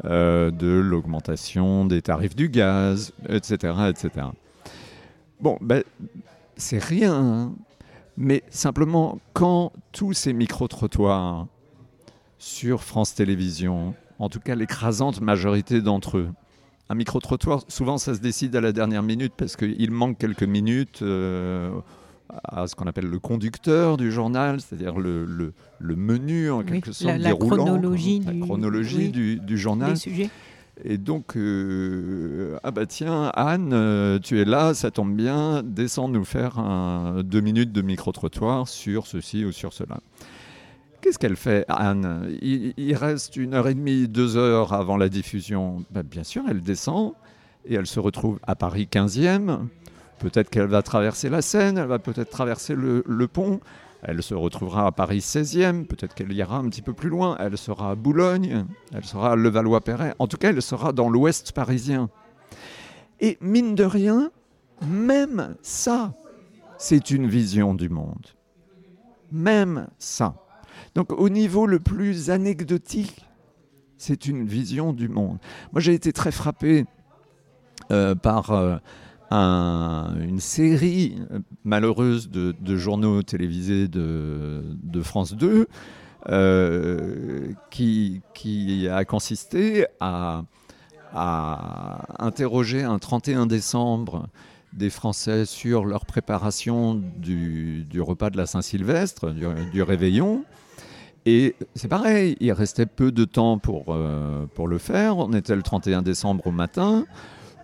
[0.04, 3.72] Euh, de l'augmentation des tarifs du gaz, etc.
[3.88, 4.26] etc.
[5.40, 5.82] Bon, ben,
[6.56, 7.14] c'est rien.
[7.14, 7.54] Hein.
[8.18, 11.46] Mais simplement, quand tous ces micro-trottoirs
[12.38, 16.28] sur France Télévisions, en tout cas l'écrasante majorité d'entre eux,
[16.90, 21.00] un micro-trottoir, souvent ça se décide à la dernière minute parce qu'il manque quelques minutes
[21.00, 21.70] euh,
[22.44, 27.18] à ce qu'on appelle le conducteur du journal, c'est-à-dire le, le, menu en quelque sorte
[27.18, 29.94] la, déroulant, chronologie, du, chronologie du, du, journal.
[30.84, 36.08] Et donc, euh, ah bah tiens, Anne, euh, tu es là, ça tombe bien, descends
[36.08, 40.00] nous faire un, deux minutes de micro-trottoir sur ceci ou sur cela.
[41.00, 42.36] Qu'est-ce qu'elle fait, Anne?
[42.42, 45.84] Il, reste une heure et demie, deux heures avant la diffusion.
[45.90, 47.14] Bah, bien sûr, elle descend
[47.64, 49.60] et elle se retrouve à Paris 15e.
[50.18, 53.60] Peut-être qu'elle va traverser la Seine, elle va peut-être traverser le, pont.
[54.02, 57.58] Elle se retrouvera à Paris 16e, peut-être qu'elle ira un petit peu plus loin, elle
[57.58, 62.08] sera à Boulogne, elle sera à Levallois-Perret, en tout cas elle sera dans l'ouest parisien.
[63.20, 64.30] Et mine de rien,
[64.86, 66.14] même ça,
[66.78, 68.26] c'est une vision du monde.
[69.32, 70.34] Même ça.
[70.94, 73.26] Donc au niveau le plus anecdotique,
[73.96, 75.38] c'est une vision du monde.
[75.72, 76.86] Moi j'ai été très frappé
[77.90, 78.52] euh, par...
[78.52, 78.76] Euh,
[79.30, 81.16] une série
[81.64, 85.68] malheureuse de, journaux télévisés de, France 2
[86.28, 90.44] euh, qui, a consisté à,
[92.18, 94.28] interroger un 31 décembre
[94.72, 100.44] des Français sur leur préparation du, repas de la Saint-Sylvestre, du, réveillon.
[101.28, 105.18] Et c'est pareil, il restait peu de temps pour, euh, pour le faire.
[105.18, 107.04] On était le 31 décembre au matin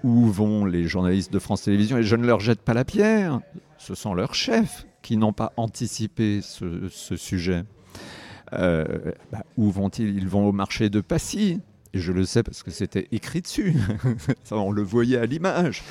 [0.04, 1.98] où vont les journalistes de France Télévisions?
[1.98, 3.40] Et je ne leur jette pas la pierre,
[3.78, 7.64] ce sont leurs chefs qui n'ont pas anticipé ce, sujet.
[8.52, 8.84] Euh,
[9.32, 10.16] bah, où vont-ils?
[10.16, 11.60] Ils vont au marché de Passy.
[11.94, 13.74] Et je le sais parce que c'était écrit dessus.
[14.50, 15.82] on le voyait à l'image.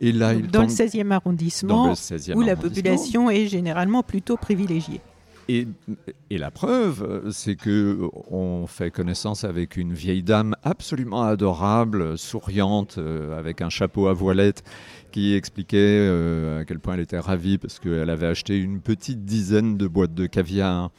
[0.00, 1.94] Et là, dans, le 16e arrondissement,
[2.34, 5.00] où la population est généralement plutôt privilégiée.
[5.50, 12.98] Et, la preuve, c'est que on fait connaissance avec une vieille dame absolument adorable, souriante,
[12.98, 14.62] euh, avec un chapeau à voilette,
[15.10, 19.24] qui expliquait euh, à quel point elle était ravie parce qu'elle avait acheté une petite
[19.24, 20.92] dizaine de boîtes de caviar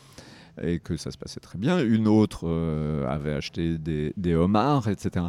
[0.61, 1.81] et que ça se passait très bien.
[1.81, 5.27] Une autre euh, avait acheté des, homards, etc.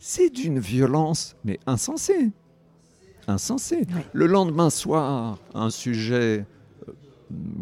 [0.00, 2.32] C'est d'une violence, mais insensée.
[3.28, 3.86] Insensée.
[4.12, 6.44] Le lendemain soir, un sujet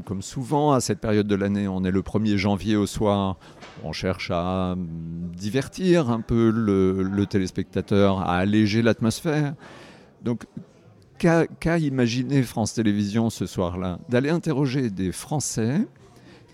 [0.04, 3.36] comme souvent à cette période de l'année, on est le 1er janvier au soir,
[3.82, 9.54] on cherche à divertir un peu le, téléspectateur, à alléger l'atmosphère.
[10.22, 10.44] Donc,
[11.18, 13.98] qu'a imaginé France Télévisions ce soir-là?
[14.08, 15.86] D'aller interroger des Français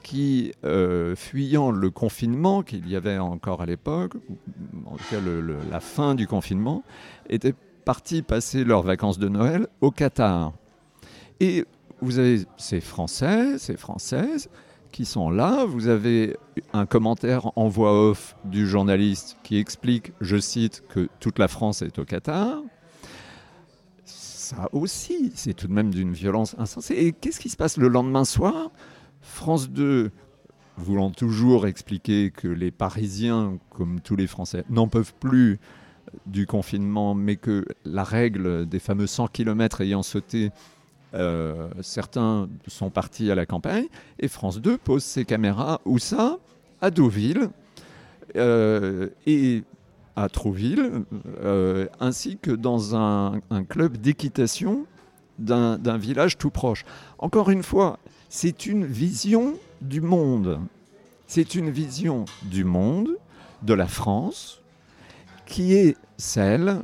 [0.02, 4.14] qui, euh, fuyant le confinement qu'il y avait encore à l'époque,
[4.86, 5.20] en tout cas
[5.70, 6.82] la fin du confinement,
[7.28, 10.52] étaient partis passer leurs vacances de Noël au Qatar.
[11.40, 11.64] Et
[12.02, 14.50] vous avez ces Français, ces Françaises
[14.90, 15.64] qui sont là.
[15.64, 16.36] Vous avez
[16.72, 21.80] un commentaire en voix off du journaliste qui explique, je cite, que toute la France
[21.80, 22.60] est au Qatar.
[24.04, 26.94] Ça aussi, c'est tout de même d'une violence insensée.
[26.94, 28.70] Et qu'est-ce qui se passe le lendemain soir?
[29.20, 30.10] France 2,
[30.76, 35.58] voulant toujours expliquer que les Parisiens, comme tous les Français, n'en peuvent plus
[36.26, 40.50] du confinement, mais que la règle des fameux 100 km ayant sauté,
[41.14, 43.86] euh, certains sont partis à la campagne
[44.18, 46.38] et France 2 pose ses caméras où ça?
[46.80, 47.50] À Deauville
[48.36, 49.62] euh, et
[50.16, 51.04] à Trouville,
[51.42, 54.86] euh, ainsi que dans un, club d'équitation
[55.38, 56.84] d'un village tout proche.
[57.18, 57.98] Encore une fois,
[58.28, 60.60] c'est une vision du monde.
[61.26, 63.16] C'est une vision du monde,
[63.62, 64.61] de la France,
[65.46, 66.78] qui est celle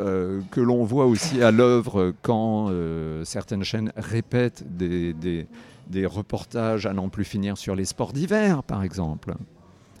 [0.00, 6.86] euh, que l'on voit aussi à l'œuvre quand euh, certaines chaînes répètent des, des, reportages
[6.86, 9.34] à n'en plus finir sur les sports d'hiver, par exemple.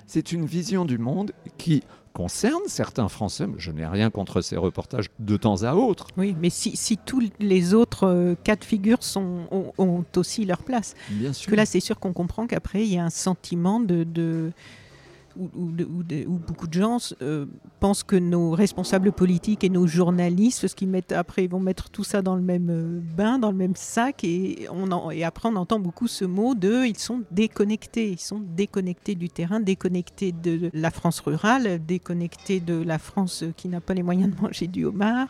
[0.06, 1.82] C'est une vision du monde qui
[2.12, 6.08] concerne certains Français, je n'ai rien contre ces reportages de temps à autre.
[6.16, 9.42] Oui, mais si, si tous les autres euh, cas de figure sont,
[9.78, 10.96] ont, aussi leur place.
[11.10, 11.44] Bien sûr.
[11.44, 14.50] Parce que là, c'est sûr qu'on comprend qu'après, il y a un sentiment de, de
[15.38, 17.46] où, beaucoup de gens euh,
[17.80, 21.90] pensent que nos responsables politiques et nos journalistes, ce qu'ils mettent après, ils vont mettre
[21.90, 25.48] tout ça dans le même euh, bain, dans le même sac, et, on et après
[25.48, 30.32] on entend beaucoup ce mot de ils sont déconnectés, ils sont déconnectés du terrain, déconnectés
[30.32, 34.66] de la France rurale, déconnectés de la France qui n'a pas les moyens de manger
[34.66, 35.28] du homard,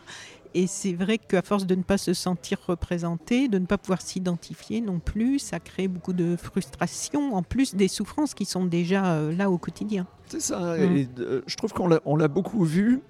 [0.53, 4.01] et c'est vrai qu'à force de ne pas se sentir représenté, de ne pas pouvoir
[4.01, 9.13] s'identifier non plus, ça crée beaucoup de frustration, en plus des souffrances qui sont déjà
[9.13, 10.07] euh, là au quotidien.
[10.27, 13.01] C'est ça, et euh, je trouve qu'on l'a beaucoup vu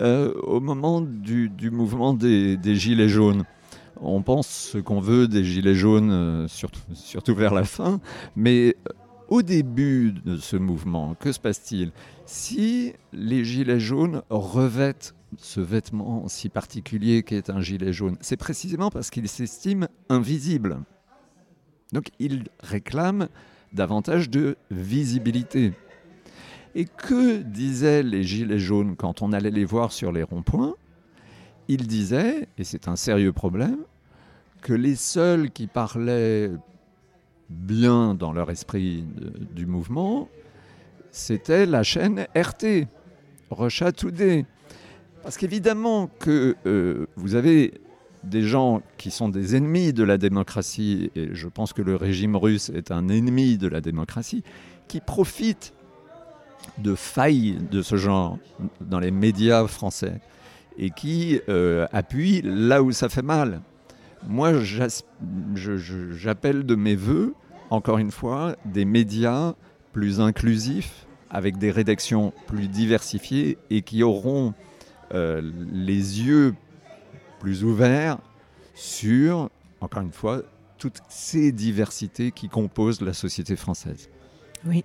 [0.00, 3.44] euh, au moment du, mouvement des, Gilets jaunes.
[4.00, 8.00] On pense ce qu'on veut des Gilets jaunes, surtout, surtout vers la fin,
[8.36, 8.76] mais
[9.28, 11.92] au début de ce mouvement, que se passe-t-il?
[12.26, 18.36] Si les Gilets jaunes revêtent ce vêtement si particulier qui est un gilet jaune C'est
[18.36, 20.78] précisément parce qu'ils s'estiment invisibles.
[21.92, 23.28] Donc ils réclament
[23.72, 25.72] davantage de visibilité.
[26.74, 30.74] Et que disaient les gilets jaunes quand on allait les voir sur les ronds-points?
[31.68, 33.78] Ils disaient, et c'est un sérieux problème,
[34.62, 36.50] que les seuls qui parlaient
[37.50, 39.04] bien dans leur esprit
[39.54, 40.28] du mouvement,
[41.10, 42.88] c'était la chaîne RT,
[43.50, 44.46] Russia Today.
[45.22, 47.74] Parce qu'évidemment que euh, vous avez
[48.24, 52.36] des gens qui sont des ennemis de la démocratie, et je pense que le régime
[52.36, 54.42] russe est un ennemi de la démocratie,
[54.88, 55.74] qui profitent
[56.78, 58.38] de failles de ce genre
[58.80, 60.20] dans les médias français
[60.78, 63.60] et qui euh, appuient là où ça fait mal.
[64.28, 64.52] Moi,
[65.54, 67.34] j'appelle de mes voeux,
[67.70, 69.54] encore une fois, des médias
[69.92, 74.54] plus inclusifs, avec des rédactions plus diversifiées et qui auront
[75.14, 76.54] euh, les yeux
[77.40, 78.18] plus ouverts
[78.74, 80.42] sur, encore une fois,
[80.78, 84.08] toutes ces diversités qui composent la société française.
[84.66, 84.84] Oui.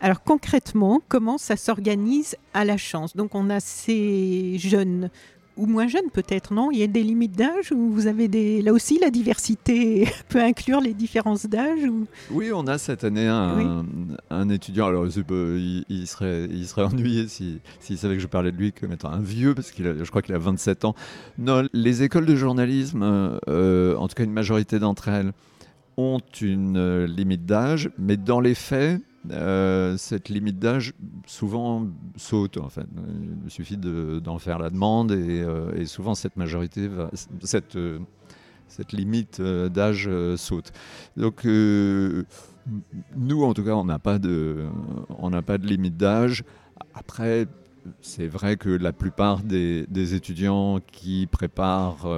[0.00, 3.16] Alors concrètement, comment ça s'organise à la chance?
[3.16, 5.10] Donc on a ces jeunes
[5.56, 6.70] ou moins jeunes peut-être, non?
[6.70, 8.62] Il y a des limites d'âge ou vous avez des...
[8.62, 12.06] Là aussi, la diversité peut inclure les différences d'âge ou...
[12.30, 18.14] Oui, on a cette année un, étudiant, alors il, serait, il serait ennuyé s'il savait
[18.14, 20.38] que je parlais de lui comme étant un vieux, parce que je crois qu'il a
[20.38, 20.94] 27 ans.
[21.38, 23.02] Non, les écoles de journalisme,
[23.48, 25.32] euh, en tout cas une majorité d'entre elles,
[25.96, 30.94] ont une euh, limite d'âge, mais dans les faits, euh, cette limite d'âge
[31.26, 32.58] souvent saute.
[32.58, 32.86] En fait.
[33.44, 38.00] Il suffit d'en faire la demande et, euh, souvent cette majorité, va, cette, euh,
[38.92, 40.72] limite d'âge saute.
[41.16, 44.66] Donc nous, en tout cas, on n'a pas de,
[45.46, 46.44] pas de limite d'âge.
[46.94, 47.46] Après,
[48.00, 52.08] c'est vrai que la plupart des, des étudiants qui préparent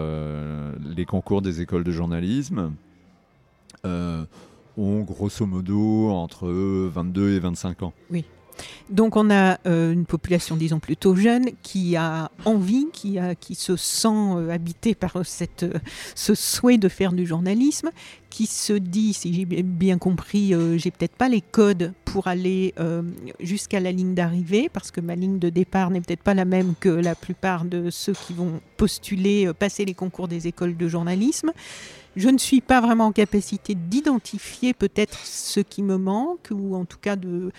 [0.85, 2.73] les concours des écoles de journalisme
[4.77, 7.93] ont grosso modo entre 22 et 25 ans.
[8.11, 8.25] Oui.
[8.91, 13.55] Donc on a euh, une population, disons, plutôt jeune qui a envie, qui, a, qui
[13.55, 15.79] se sent euh, habité par cette, euh,
[16.15, 17.91] ce souhait de faire du journalisme,
[18.31, 22.75] qui se dit, si j'ai bien compris, j'ai peut-être pas les codes pour aller
[23.39, 26.75] jusqu'à la ligne d'arrivée, parce que ma ligne de départ n'est peut-être pas la même
[26.81, 31.53] que la plupart de ceux qui vont postuler, passer les concours des écoles de journalisme
[32.17, 36.85] je ne suis pas vraiment en capacité d'identifier peut-être ce qui me manque ou en
[36.85, 37.51] tout cas de,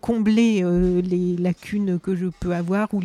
[0.00, 3.00] combler euh, les lacunes que je peux avoir ou,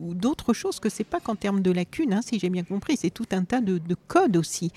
[0.00, 3.10] d'autres choses que c'est pas qu'en termes de lacunes, hein, si j'ai bien compris, c'est
[3.10, 4.72] tout un tas de, de codes aussi.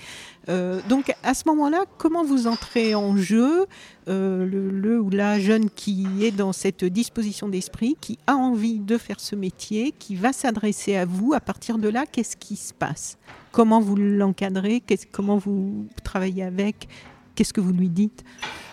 [0.48, 3.66] Euh, donc à ce moment-là, comment vous entrez en jeu
[4.08, 8.98] euh, le, ou la jeune qui est dans cette disposition d'esprit, qui a envie de
[8.98, 12.72] faire ce métier, qui va s'adresser à vous, à partir de là, qu'est-ce qui se
[12.72, 13.18] passe?
[13.52, 14.82] Comment vous l'encadrez?
[15.12, 16.88] Comment vous travaillez avec?
[17.34, 18.24] Qu'est-ce que vous lui dites?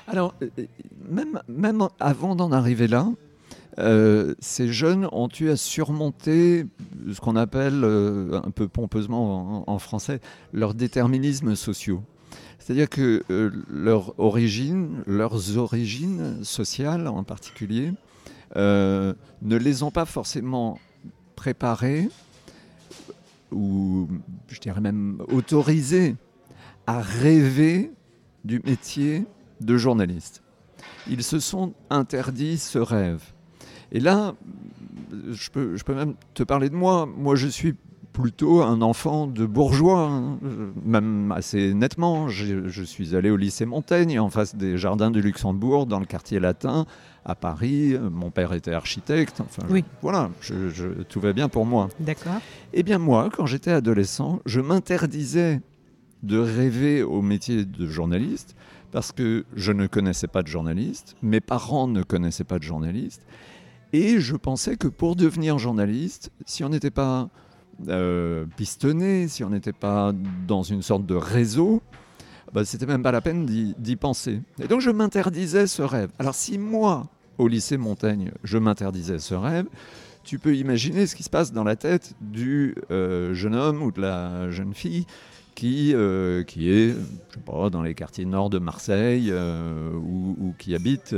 [0.08, 0.50] Alors, euh,
[1.48, 3.08] même, avant d'en arriver là,
[4.40, 6.66] ces jeunes ont eu à surmonter
[7.12, 10.20] ce qu'on appelle, un peu pompeusement en, français,
[10.52, 12.02] leurs déterminismes sociaux.
[12.68, 14.14] C'est-à-dire que euh, leur
[15.06, 17.94] leurs origines sociales en particulier,
[18.58, 20.78] euh, ne les ont pas forcément
[21.38, 22.10] préparés
[23.52, 24.08] ou
[24.48, 26.16] je dirais même autorisés
[26.86, 27.92] à rêver
[28.44, 29.26] du métier
[29.62, 30.44] de journaliste.
[31.10, 33.24] Ils se sont interdits ce rêve.
[33.92, 34.36] Et là,
[35.30, 37.06] je peux, je peux même te parler de moi.
[37.06, 37.76] Moi, je suis
[38.18, 40.40] plutôt un enfant de bourgeois, hein.
[40.84, 42.30] même assez nettement.
[42.30, 46.08] Je, je, suis allé au lycée Montaigne, en face des jardins du Luxembourg, dans le
[46.08, 46.88] quartier latin,
[47.26, 47.96] à Paris.
[48.12, 49.40] Mon père était architecte.
[49.42, 49.84] Enfin, oui.
[50.02, 51.90] voilà, je, je, tout va bien pour moi.
[52.00, 52.42] D'accord.
[52.74, 55.62] Eh bien, moi, quand j'étais adolescent, je m'interdisais
[56.24, 58.56] de rêver au métier de journaliste
[58.92, 63.22] parce que je ne connaissais pas de journaliste, mes parents ne connaissaient pas de journaliste,
[63.94, 67.30] et je pensais que pour devenir journaliste, si on n'était pas
[67.88, 70.14] euh, pistonné, si on n'était pas
[70.48, 71.82] dans une sorte de réseau,
[72.54, 74.42] bah, c'était même pas la peine d'y penser.
[74.62, 76.10] Et donc je m'interdisais ce rêve.
[76.20, 77.08] Alors si moi,
[77.38, 79.68] au lycée Montaigne, je m'interdisais ce rêve,
[80.24, 83.92] tu peux imaginer ce qui se passe dans la tête du euh, jeune homme ou
[83.92, 85.06] de la jeune fille
[85.56, 90.54] qui, euh, qui est, je sais pas, dans les quartiers nord de Marseille euh, ou,
[90.60, 91.16] qui habite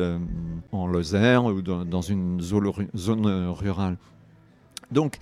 [0.72, 3.98] en Lozère ou dans, dans une zone, zone, rurale.
[4.92, 5.18] Donc,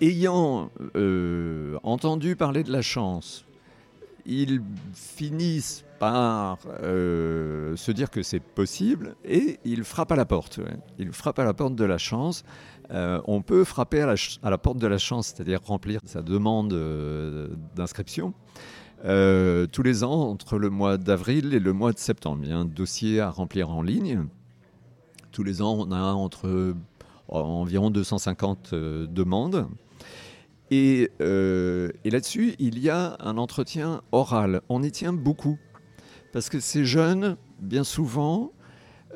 [0.00, 3.44] ayant euh, entendu parler de la chance,
[4.26, 4.62] ils
[4.94, 10.60] finissent par euh, se dire que c'est possible et ils frappent à la porte.
[10.98, 12.44] Ils frappent à la porte de la chance.
[12.90, 16.22] Euh, on peut frapper à la, à la, porte de la chance, c'est-à-dire remplir sa
[16.22, 16.74] demande
[17.76, 18.34] d'inscription.
[19.02, 22.58] Tous les ans, entre le mois d'avril et le mois de septembre, il y a
[22.58, 24.24] un dossier à remplir en ligne.
[25.32, 26.74] Tous les ans, on a entre
[27.28, 29.68] environ 250 demandes.
[30.70, 34.60] Et, euh, et là-dessus, il y a un entretien oral.
[34.68, 35.58] On y tient beaucoup.
[36.32, 38.52] Parce que ces jeunes, bien souvent,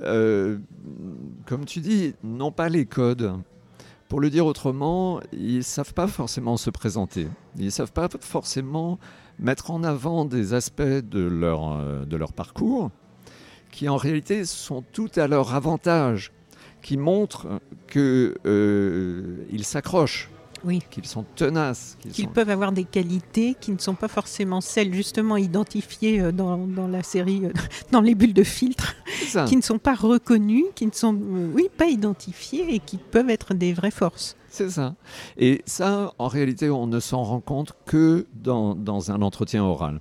[0.02, 0.58] euh,
[1.46, 3.34] comme tu dis, n'ont pas les codes.
[4.08, 7.28] Pour le dire autrement, ils ne savent pas forcément se présenter.
[7.56, 8.98] Ils ne savent pas forcément
[9.38, 12.90] mettre en avant des aspects de leur, euh, de leur parcours
[13.70, 16.30] qui en réalité sont tout à leur avantage,
[16.80, 18.34] qui montrent qu'ils
[19.64, 20.30] s'accrochent
[20.64, 20.82] oui.
[20.90, 21.96] qu'ils sont tenaces.
[22.12, 22.30] Qu'ils sont...
[22.30, 26.88] peuvent avoir des qualités qui ne sont pas forcément celles justement identifiées euh, dans, dans
[26.88, 27.52] la série, euh,
[27.92, 28.94] dans les bulles de filtre,
[29.46, 33.30] qui ne sont pas reconnues, qui ne sont euh, oui, pas identifiées et qui peuvent
[33.30, 34.36] être des vraies forces.
[34.48, 34.94] C'est ça.
[35.36, 40.00] Et ça, en réalité, on ne s'en rend compte que dans, dans un entretien oral.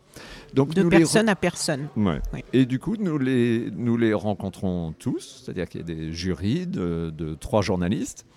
[0.53, 1.87] Donc, de personne à personne.
[1.95, 2.21] Ouais.
[2.53, 6.67] Et du coup, nous les, nous les rencontrons tous, c'est-à-dire qu'il y a des jurys
[6.67, 8.27] de, de trois journalistes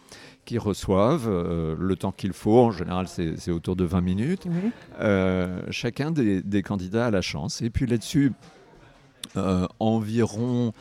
[0.47, 2.61] qui reçoivent euh, le temps qu'il faut.
[2.61, 4.47] En général, c'est autour de 20 minutes.
[4.47, 4.71] Oui.
[5.01, 7.61] Euh, chacun des, des, candidats a la chance.
[7.61, 8.33] Et puis là-dessus,
[9.37, 10.73] euh, environ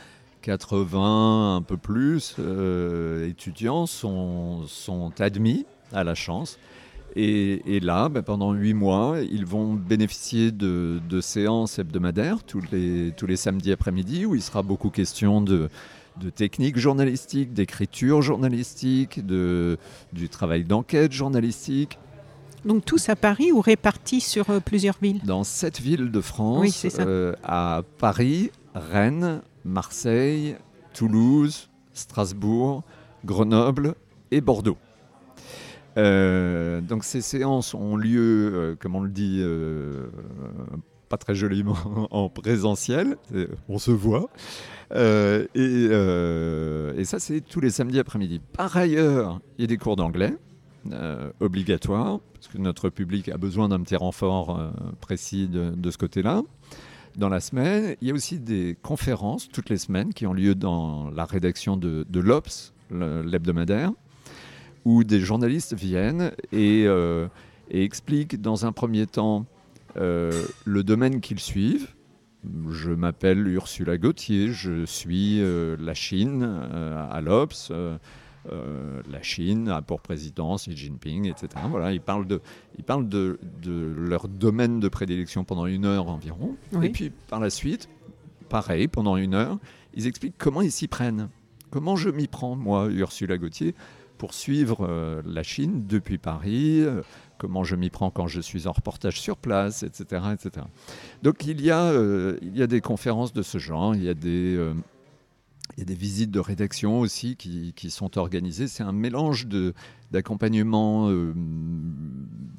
[0.44, 6.60] 80, un peu plus, euh, étudiants sont, sont, admis à la chance.
[7.16, 12.62] Et, et là, ben, pendant huit mois, ils vont bénéficier de, de séances hebdomadaires tous
[12.72, 15.70] les, tous les samedis après-midi où il sera beaucoup question de,
[16.20, 19.78] de technique journalistique, d'écriture journalistique, de,
[20.14, 22.00] du travail d'enquête journalistique.
[22.64, 25.22] Donc tous à Paris ou répartis sur euh, plusieurs villes?
[25.24, 30.56] Dans sept villes de France, oui, euh, à Paris, Rennes, Marseille,
[30.94, 32.84] Toulouse, Strasbourg,
[33.24, 33.96] Grenoble
[34.32, 34.78] et Bordeaux.
[35.98, 39.42] Euh, donc ces séances ont lieu, comme on le dit,
[41.16, 41.78] pas très joliment,
[42.12, 43.16] en présentiel.
[43.70, 44.30] On se voit.
[44.92, 48.42] Euh, et, et, ça, c'est tous les samedis après-midi.
[48.54, 50.34] Par ailleurs, il y a des cours d'anglais.
[50.92, 54.70] Euh, obligatoires, parce que notre public a besoin d'un petit renfort euh,
[55.02, 56.44] précis de, de ce côté-là.
[57.16, 60.54] Dans la semaine, il y a aussi des conférences toutes les semaines qui ont lieu
[60.54, 63.94] dans la rédaction de, de l'Obs, l'hebdomadaire,
[64.84, 67.28] où des journalistes viennent et, euh,
[67.72, 69.55] et, expliquent dans un premier temps euh,
[69.96, 71.90] le domaine qu'ils suivent.
[72.70, 77.72] Je m'appelle Ursula Gauthier, je suis euh, la Chine à l'Obs.
[78.52, 81.48] Euh, la Chine a pour président Xi Jinping, etc.
[81.70, 82.42] Voilà, ils parlent de,
[82.78, 86.56] ils parlent de, de leur domaine de prédilection pendant une heure environ.
[86.74, 86.88] Oui.
[86.88, 87.90] Et puis par la suite,
[88.50, 89.58] pareil, pendant une heure,
[89.96, 91.30] ils expliquent comment ils s'y prennent.
[91.72, 93.74] Comment je m'y prends, moi, Ursula Gauthier,
[94.18, 97.02] pour suivre euh, la Chine depuis Paris, euh,
[97.38, 100.24] comment je m'y prends quand je suis en reportage sur place, etc.
[100.34, 100.66] etc.
[101.24, 104.10] Donc il y, a, euh, il y a des conférences de ce genre, il y
[104.10, 104.58] a des,
[105.78, 108.68] il y a des visites de rédaction aussi qui, qui sont organisées.
[108.68, 109.48] C'est un mélange
[110.12, 111.12] d'accompagnement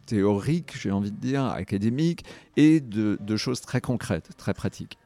[0.07, 2.24] théorique, j'ai envie de dire, académique,
[2.57, 4.98] et de, de, choses très concrètes, très pratiques.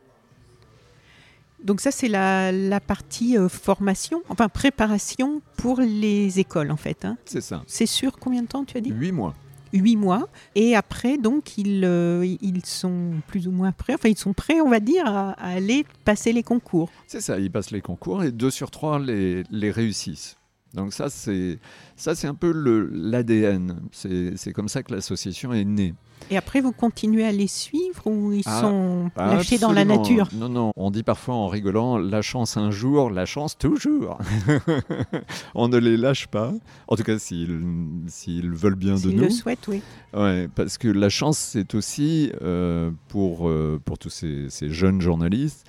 [1.65, 7.05] Donc ça, c'est la, la, partie euh, formation, enfin préparation pour les écoles, en fait.
[7.05, 7.17] Hein.
[7.25, 7.63] C'est ça.
[7.67, 8.91] C'est sur combien de temps, tu as dit?
[8.91, 9.35] Huit mois.
[9.73, 10.29] huit mois.
[10.55, 14.61] Et après, donc, ils, euh, ils sont plus ou moins prêts, enfin, ils sont prêts,
[14.61, 16.91] on va dire, à, à aller passer les concours.
[17.07, 20.37] C'est ça, ils passent les concours et deux sur trois les, les réussissent.
[20.75, 21.59] Donc ça, c'est
[21.97, 22.53] ça, c'est un peu
[22.93, 23.81] l'ADN.
[23.93, 25.95] C'est comme ça que l'association est née.
[26.31, 30.29] Et après, vous continuez à les suivre ou ils Ah, sont lâchés dans la nature?
[30.35, 34.19] Non, non, on dit parfois en rigolant, la chance un jour, la chance toujours.
[35.55, 36.53] on ne les lâche pas,
[36.89, 37.61] en tout cas s'ils
[38.07, 39.23] s'ils veulent bien de S'ils nous.
[39.25, 39.83] le souhaitent, oui.
[40.15, 45.01] Ouais, parce que la chance, c'est aussi euh, pour, euh, pour tous ces, ces jeunes
[45.01, 45.67] journalistes,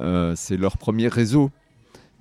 [0.00, 1.50] euh, c'est leur premier réseau.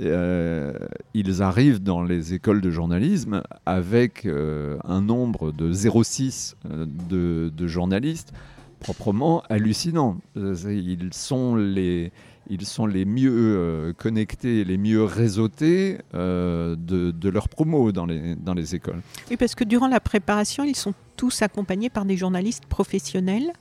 [0.04, 0.74] Euh,
[1.14, 7.52] ils arrivent dans les écoles de journalisme avec euh, un nombre de 0,6 euh, de,
[7.56, 8.34] de journalistes
[8.80, 10.18] proprement hallucinant.
[10.36, 12.12] Euh, Ils sont les,
[12.50, 18.54] ils sont les mieux connectés, les mieux réseautés de, de leur promo dans les, dans
[18.54, 19.02] les écoles.
[19.30, 23.54] Oui, parce que durant la préparation, ils sont tous accompagnés par des journalistes professionnels,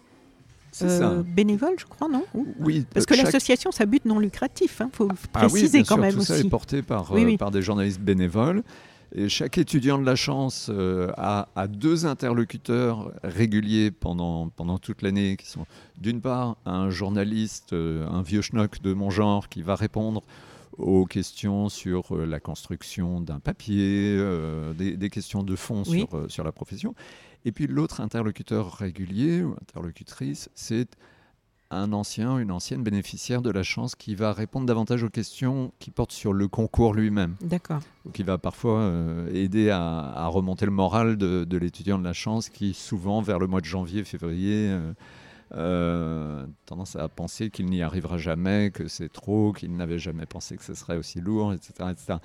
[0.83, 4.81] euh, bénévoles, je crois, non Ou- Oui, Parce que chaque- l'association, ça but non lucratif,
[4.81, 7.23] il faut Ah oui, préciser bien quand sûr, même tout ça est porté par, Oui,
[7.23, 7.37] euh, oui.
[7.37, 8.63] par des journalistes bénévoles.
[9.15, 15.03] Et chaque étudiant de la chance euh, a, a deux interlocuteurs réguliers pendant, pendant toute
[15.03, 15.67] l'année, qui sont
[16.01, 20.23] d'une part un journaliste, euh, un vieux schnock de mon genre, qui va répondre
[20.79, 25.99] aux questions sur euh, la construction d'un papier, euh, des, des questions de fond Oui.
[26.09, 26.95] sur, euh, sur la profession.
[27.45, 30.89] Et puis l'autre interlocuteur régulier ou interlocutrice, c'est
[31.73, 35.91] un ancien, une ancienne bénéficiaire de la chance qui va répondre davantage aux questions qui
[35.91, 37.81] portent sur le concours lui-même, D'accord.
[38.05, 42.05] ou qui va parfois euh, aider à, à remonter le moral de, de l'étudiant de
[42.05, 44.93] la chance qui, souvent, vers le mois de janvier, février, euh,
[45.55, 50.57] euh, tendance à penser qu'il n'y arrivera jamais, que c'est trop, qu'il n'avait jamais pensé
[50.57, 51.91] que ce serait aussi lourd, etc.
[51.91, 52.19] etc.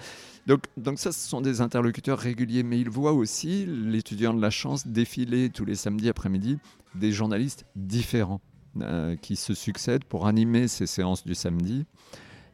[0.45, 4.49] Donc, donc ça, ce sont des interlocuteurs réguliers, mais il voit aussi l'étudiant de la
[4.49, 6.57] chance défiler tous les samedis après-midi
[6.95, 8.41] des journalistes différents
[8.81, 11.85] euh, qui se succèdent pour animer ces séances du samedi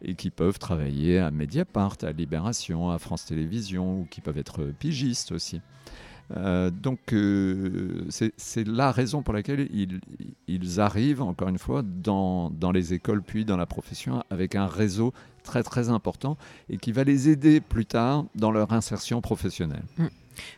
[0.02, 4.66] et qui peuvent travailler à Mediapart, à Libération, à France Télévisions, ou qui peuvent être
[4.80, 5.62] pigistes aussi.
[6.36, 9.68] Euh, donc euh, c'est la raison pour laquelle
[10.48, 14.68] ils, arrivent, encore une fois, dans, dans les écoles puis dans la profession avec un
[14.68, 15.14] réseau
[15.44, 16.38] très très important
[16.70, 19.84] et qui va les aider plus tard dans leur insertion professionnelle.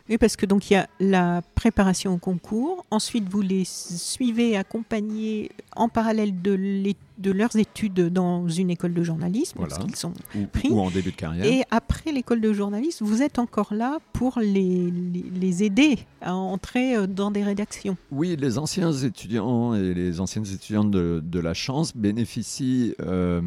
[0.08, 2.84] Oui, parce que donc il y a la préparation au concours.
[2.90, 8.94] Ensuite, vous les suivez, accompagnez en parallèle de, les- de leurs études dans une école
[8.94, 9.74] de journalisme, Voilà.
[9.74, 10.12] parce qu'ils sont.
[10.34, 10.68] Ou, Pris.
[10.70, 11.44] ou en début de carrière.
[11.46, 16.34] Et après l'école de journalisme, vous êtes encore là pour les, les, les aider à
[16.34, 17.96] entrer euh, dans des rédactions.
[18.10, 23.40] Oui, les anciens étudiants et les anciennes étudiantes de, de la chance bénéficient euh,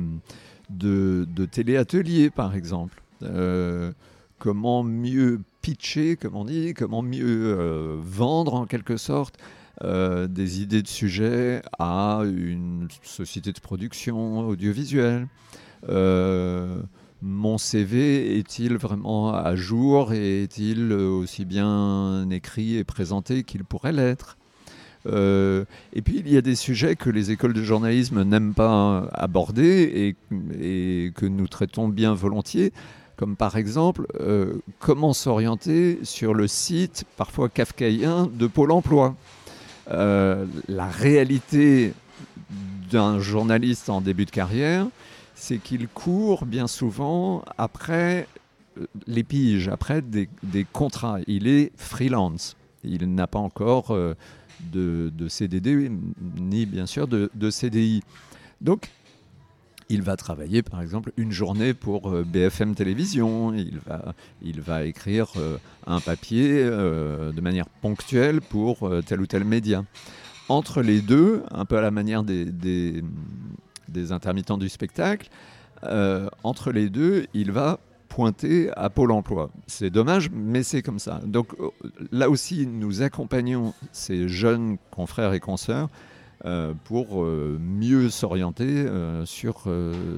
[0.70, 3.02] de, de téléateliers, par exemple.
[3.24, 3.92] Euh,
[4.38, 9.36] comment mieux pitcher, comme on dit, comment mieux euh, vendre en quelque sorte
[9.84, 15.28] euh, des idées de sujets à une société de production audiovisuelle.
[15.88, 16.82] Euh,
[17.22, 23.92] mon CV est-il vraiment à jour et est-il aussi bien écrit et présenté qu'il pourrait
[23.94, 24.38] l'être?
[25.06, 30.16] Et puis il y a des sujets que les écoles de journalisme n'aiment pas aborder
[30.62, 32.72] et que nous traitons bien volontiers,
[33.20, 39.14] comme par exemple euh, comment s'orienter sur le site parfois kafkaïen de Pôle Emploi.
[39.92, 41.92] Euh, la réalité
[42.90, 44.88] d'un journaliste en début de carrière,
[45.36, 48.26] c'est qu'il court bien souvent après
[48.80, 50.30] euh, les piges, après des,
[50.72, 51.18] contrats.
[51.28, 52.56] Il est freelance.
[52.86, 53.94] Il n'a pas encore
[54.72, 55.92] de, de CDD,
[56.38, 58.02] ni bien sûr de, de CDI.
[58.62, 58.90] Donc,
[59.90, 64.84] il va travailler par exemple une journée pour euh, BFM Télévision, il va, il va
[64.84, 69.84] écrire euh, un papier euh, de manière ponctuelle pour tel ou tel média.
[70.48, 75.30] Entre les deux, un peu à la manière des, des, intermittents du spectacle,
[76.44, 79.52] entre les deux, il va pointer à Pôle Emploi.
[79.68, 81.22] C'est dommage, mais c'est comme ça.
[81.24, 81.56] Donc
[82.12, 85.90] là aussi, nous accompagnons ces jeunes confrères et consoeurs
[86.46, 89.66] euh, pour euh, mieux s'orienter euh, sur,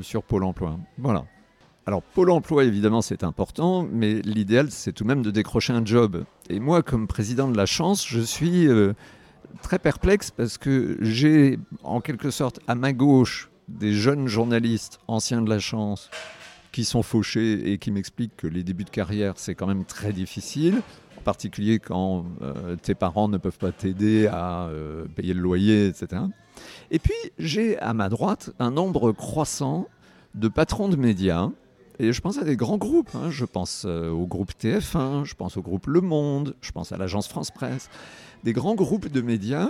[0.01, 0.77] sur Pôle Emploi.
[0.97, 1.25] Voilà.
[1.87, 5.83] Alors Pôle Emploi, évidemment, c'est important, mais l'idéal, c'est tout de même de décrocher un
[5.83, 6.23] job.
[6.49, 8.67] Et moi, comme président de la chance, je suis
[9.63, 15.41] très perplexe parce que j'ai en quelque sorte à ma gauche des jeunes journalistes anciens
[15.41, 16.11] de la chance
[16.71, 20.13] qui sont fauchés et qui m'expliquent que les débuts de carrière, c'est quand même très
[20.13, 20.81] difficile,
[21.21, 26.23] particulier quand euh, tes parents ne peuvent pas t'aider à euh, payer le loyer, etc.
[26.91, 29.87] Et puis, j'ai à ma droite un nombre croissant
[30.35, 31.49] de patrons de médias
[31.99, 33.09] Et je pense à des grands groupes.
[33.15, 33.29] hein.
[33.29, 36.97] Je pense euh, au groupe TF1, je pense au groupe Le Monde, je pense à
[36.97, 37.89] l'agence France Presse.
[38.43, 39.69] Des grands groupes de médias.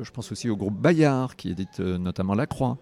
[0.00, 2.78] Je pense aussi au groupe Bayard, qui édite notamment La Croix.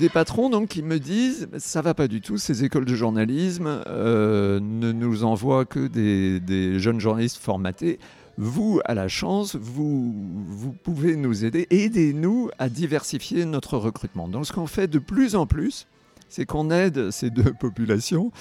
[0.00, 3.82] Des patrons donc qui me disent ça va pas du tout, ces écoles de journalisme
[3.86, 8.00] euh, ne nous envoient que des, jeunes journalistes formatés.
[8.36, 10.12] Vous, à la chance, vous,
[10.48, 11.68] vous pouvez nous aider.
[11.70, 14.26] Aidez-nous à diversifier notre recrutement.
[14.26, 15.86] Donc, ce qu'on fait de plus en plus,
[16.28, 18.32] c'est qu'on aide ces deux populations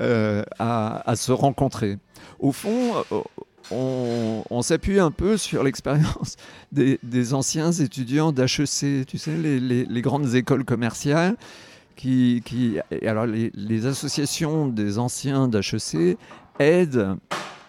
[0.00, 1.98] euh, à, à se rencontrer.
[2.40, 2.94] Au fond,
[3.70, 6.36] on, s'appuie un peu sur l'expérience
[6.72, 11.36] des, anciens étudiants d'HEC, tu sais, les, grandes écoles commerciales.
[11.96, 12.42] Qui,
[13.06, 16.18] alors les, associations des anciens d'HEC
[16.58, 17.16] aident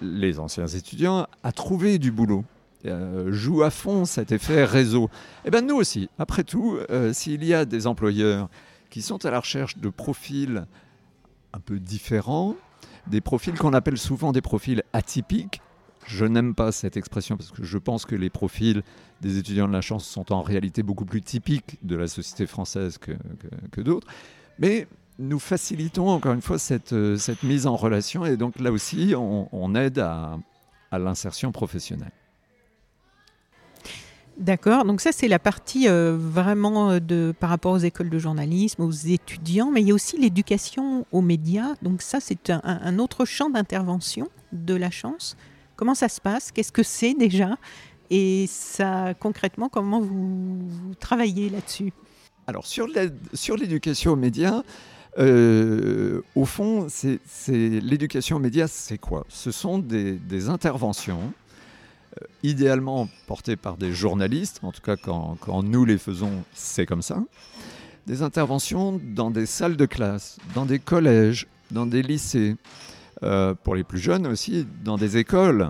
[0.01, 2.43] les anciens étudiants à trouver du boulot.
[2.85, 5.09] Euh, jouent à fond cet effet réseau.
[5.45, 8.49] Et bien nous aussi, après tout, euh, s'il y a des employeurs
[8.91, 10.65] qui sont à la recherche de profils
[11.53, 12.55] un peu différents,
[13.07, 15.61] des profils qu'on appelle souvent des profils atypiques,
[16.07, 18.81] je n'aime pas cette expression parce que je pense que les profils
[19.21, 22.97] des étudiants de la chance sont en réalité beaucoup plus typiques de la société française
[22.97, 24.07] que, d'autres.
[24.57, 24.87] Mais
[25.19, 29.13] nous facilitons encore une fois cette, euh, cette mise en relation et donc là aussi
[29.15, 30.39] on, aide à,
[30.93, 32.11] l'insertion professionnelle.
[34.37, 38.19] D'accord, donc ça c'est la partie euh, vraiment euh, de, par rapport aux écoles de
[38.19, 41.73] journalisme, aux étudiants, mais il y a aussi l'éducation aux médias.
[41.81, 45.35] Donc ça c'est un autre champ d'intervention de la chance.
[45.77, 46.51] Comment ça se passe?
[46.51, 47.55] Qu'est-ce que c'est déjà?
[48.09, 50.67] Et ça concrètement, comment vous,
[50.99, 51.93] travaillez là-dessus?
[52.47, 54.63] Alors sur l'éducation aux médias,
[55.19, 56.87] euh, au fond,
[57.47, 59.25] l'éducation aux médias, c'est quoi?
[59.29, 61.31] Ce sont des, interventions,
[62.21, 67.01] euh, idéalement portées par des journalistes, en tout cas quand nous les faisons, c'est comme
[67.03, 67.23] ça.
[68.07, 72.55] Des interventions dans des salles de classe, dans des collèges, dans des lycées,
[73.23, 75.69] euh, pour les plus jeunes aussi, dans des écoles.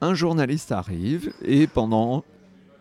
[0.00, 2.24] Un journaliste arrive et pendant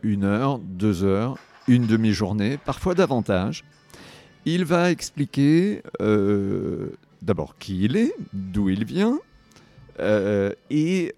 [0.01, 1.37] une heure, deux heures,
[1.67, 3.63] une demi-journée, parfois davantage.
[4.45, 6.89] Il va expliquer euh,
[7.21, 9.19] d'abord qui il est, d'où il vient
[9.99, 11.13] euh, et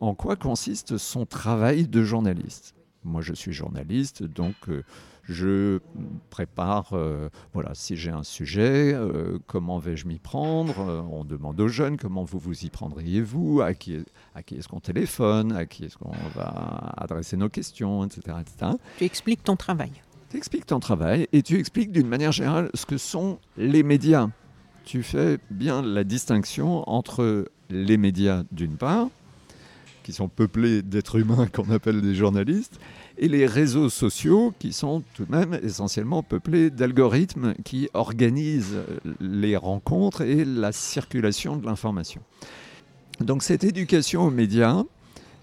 [0.00, 2.74] en quoi consiste son travail de journaliste.
[3.04, 4.56] Moi, je suis journaliste, donc
[5.28, 5.80] je
[6.30, 11.60] prépare, euh, voilà, si j'ai un sujet, euh, comment vais-je m'y prendre Euh, On demande
[11.60, 14.04] aux jeunes comment vous vous y prendriez-vous, à qui,
[14.34, 18.36] à qui est-ce qu'on téléphone, à qui est-ce qu'on va adresser nos questions, etc.
[18.40, 18.72] etc.
[18.98, 19.92] Tu expliques ton travail.
[20.30, 24.28] Tu expliques ton travail et tu expliques d'une manière générale ce que sont les médias.
[24.84, 29.08] Tu fais bien la distinction entre les médias d'une part,
[30.02, 32.78] qui sont peuplés d'êtres humains qu'on appelle des journalistes,
[33.18, 38.78] et les réseaux sociaux qui sont tout de même essentiellement peuplés d'algorithmes qui organisent
[39.20, 42.20] les rencontres et la circulation de l'information.
[43.20, 44.84] Donc cette éducation aux médias,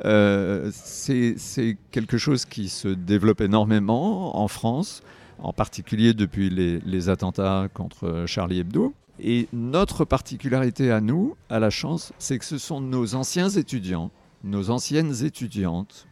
[0.05, 5.01] euh, c'est quelque chose qui se développe énormément en France,
[5.39, 8.93] en particulier depuis les attentats contre Charlie Hebdo.
[9.19, 14.11] Et notre particularité à nous, à la chance, c'est que ce sont nos anciens étudiants,
[14.43, 16.07] nos anciennes étudiantes,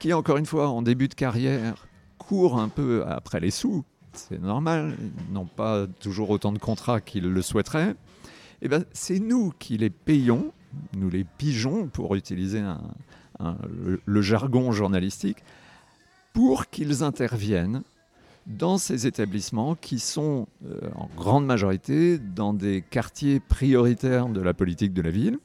[0.00, 1.86] qui, encore une fois, en début de carrière,
[2.18, 3.84] courent un peu après les sous.
[4.12, 4.96] C'est normal,
[5.28, 7.94] ils n'ont pas toujours autant de contrats qu'ils le souhaiteraient.
[8.62, 10.52] Et ben, c'est nous qui les payons,
[10.96, 12.62] nous les pigeons, pour utiliser
[14.04, 15.38] le jargon journalistique,
[16.32, 17.82] pour qu'ils interviennent
[18.46, 24.54] dans ces établissements qui sont euh, en grande majorité dans des quartiers prioritaires de la
[24.54, 25.38] politique de la ville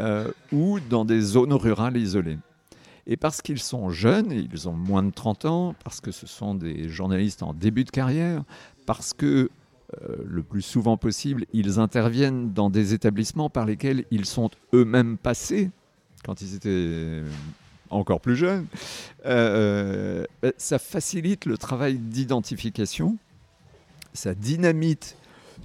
[0.00, 2.38] euh, ou dans des zones rurales isolées.
[3.08, 6.54] Et parce qu'ils sont jeunes, ils ont moins de 30 ans, parce que ce sont
[6.54, 8.44] des journalistes en début de carrière,
[8.86, 9.50] parce que
[10.02, 15.16] euh, le plus souvent possible, ils interviennent dans des établissements par lesquels ils sont eux-mêmes
[15.16, 15.70] passés
[16.24, 17.22] quand ils étaient
[17.90, 18.66] encore plus jeunes,
[19.24, 23.16] euh, euh, ça facilite le travail d'identification,
[24.12, 25.16] ça dynamite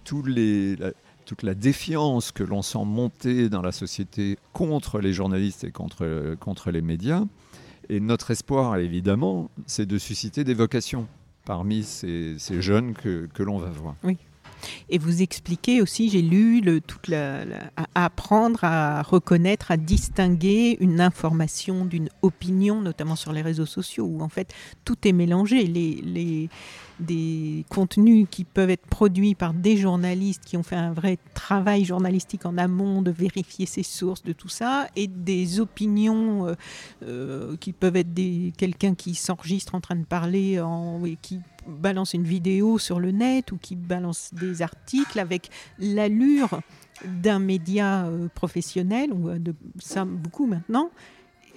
[0.03, 0.77] tous les,
[1.25, 6.35] toute la défiance que l'on sent monter dans la société contre les journalistes et contre,
[6.39, 7.23] contre les médias.
[7.89, 11.07] Et notre espoir, évidemment, c'est de susciter des vocations
[11.45, 13.95] parmi ces, ces jeunes que, que l'on va voir.
[14.89, 17.41] Et vous expliquez aussi, j'ai lu, le, toute la-
[17.75, 24.05] à apprendre à reconnaître, à distinguer une information d'une opinion, notamment sur les réseaux sociaux,
[24.05, 24.53] où en fait
[24.85, 25.63] tout est mélangé.
[25.67, 26.49] Les, les-
[26.99, 31.85] des contenus qui peuvent être produits par des journalistes qui ont fait un vrai travail
[31.85, 36.55] journalistique en amont de vérifier ses sources, de tout ça, et des opinions euh,
[37.03, 41.39] euh, qui peuvent être des quelqu'un qui s'enregistre en train de parler en, et qui
[41.67, 46.61] balance une vidéo sur le net ou qui balance des articles avec l'allure
[47.05, 50.91] d'un média euh, professionnel, ou de ça beaucoup maintenant,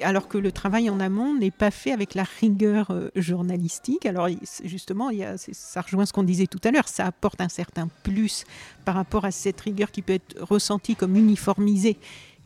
[0.02, 4.06] alors que le travail en amont n'est pas fait avec la rigueur euh, journalistique.
[4.06, 4.28] Alors
[4.64, 7.48] justement, il y a, ça rejoint ce qu'on disait tout à l'heure, ça apporte un
[7.48, 8.44] certain plus
[8.84, 11.98] par rapport à cette rigueur qui peut être ressentie comme uniformisée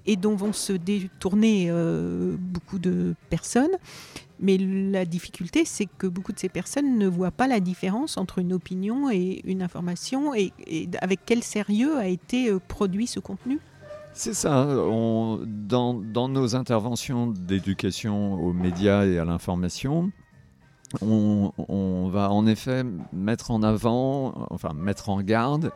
[0.06, 3.76] et dont vont se détourner euh, beaucoup de personnes.
[4.42, 8.38] Mais la difficulté, c'est que beaucoup de ces personnes ne voient pas la différence entre
[8.38, 10.52] une opinion et une information et,
[11.02, 13.60] avec quel sérieux a été euh, produit ce contenu.
[14.12, 14.66] C'est ça.
[14.66, 20.10] Dans, nos interventions d'éducation aux médias et à l'information,
[21.00, 25.70] on, on, va en effet mettre en avant, enfin mettre en garde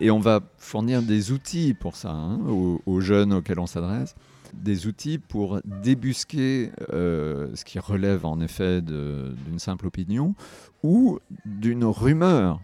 [0.00, 4.14] et on va fournir des outils pour ça, hein, aux, jeunes auxquels on s'adresse,
[4.52, 10.34] des outils pour débusquer euh, ce qui relève en effet d'une simple opinion
[10.82, 12.60] ou d'une rumeur.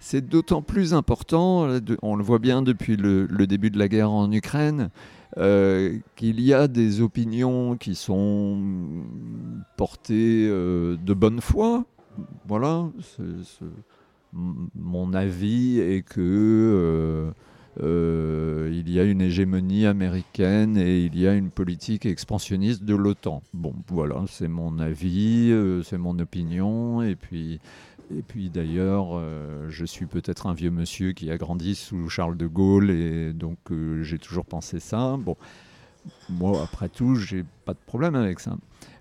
[0.00, 1.68] C'est d'autant plus important,
[2.02, 4.90] on le voit bien depuis le, début de la guerre en Ukraine,
[5.38, 8.58] euh, qu'il y a des opinions qui sont
[9.76, 11.84] portées euh, de bonne foi.
[12.46, 12.88] Voilà,
[14.32, 17.32] mon avis est que
[17.80, 22.94] euh, il y a une hégémonie américaine et il y a une politique expansionniste de
[22.94, 23.42] l'OTAN.
[23.52, 27.58] Bon, voilà, c'est mon avis, c'est mon opinion, et puis.
[28.16, 29.20] Et puis d'ailleurs,
[29.68, 33.58] je suis peut-être un vieux monsieur qui a grandi sous Charles de Gaulle et donc
[34.00, 35.16] j'ai toujours pensé ça.
[35.18, 35.36] Bon,
[36.30, 38.56] moi après tout, j'ai pas de problème avec ça.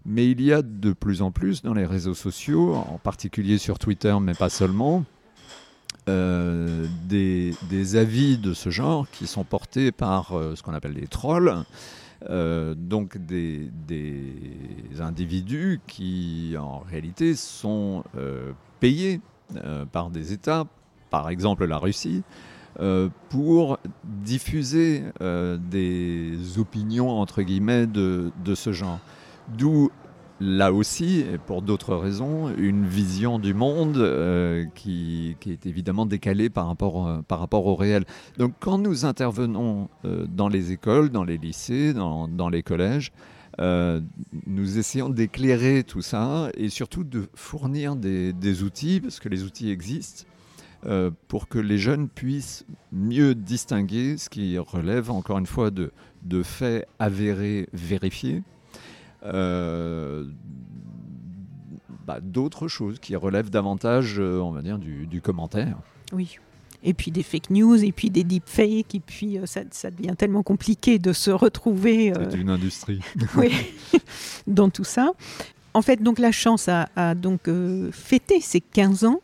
[0.06, 3.78] Mais il y a de plus en plus dans les réseaux sociaux, en particulier sur
[3.78, 5.04] Twitter, mais pas seulement,
[6.08, 11.08] euh, des, avis de ce genre qui sont portés par euh, ce qu'on appelle des
[11.08, 11.66] trolls,
[12.30, 13.70] euh, donc des,
[15.00, 18.04] individus qui en réalité sont
[18.80, 19.22] payés
[19.92, 20.66] par des États,
[21.10, 22.24] par exemple la Russie,
[23.30, 29.00] pour diffuser des opinions entre guillemets de, de ce genre.
[29.58, 29.90] D'où
[30.40, 36.50] là aussi, et pour d'autres raisons, une vision du monde euh, qui, est évidemment décalée
[36.50, 38.06] par rapport, euh, par rapport au réel.
[38.38, 43.12] Donc quand nous intervenons euh, dans les écoles, dans les lycées, dans, les collèges,
[43.60, 49.70] nous essayons d'éclairer tout ça et surtout de fournir des, outils, parce que les outils
[49.70, 50.26] existent,
[51.28, 55.92] pour que les jeunes puissent mieux distinguer ce qui relève encore une fois de,
[56.44, 58.44] faits avérés, vérifiés,
[59.24, 60.26] euh,
[62.08, 65.78] bah, d'autres choses qui relèvent davantage, euh, on va dire, du, commentaire.
[66.14, 66.38] Oui.
[66.84, 70.16] Et puis des fake news, et puis des deepfakes, et puis euh, ça, ça, devient
[70.18, 72.14] tellement compliqué de se retrouver.
[72.30, 73.00] C'est une industrie.
[73.36, 73.52] oui,
[74.48, 75.14] dans tout ça.
[75.78, 79.22] En fait, donc la chance a, donc euh, fêté ses 15 ans.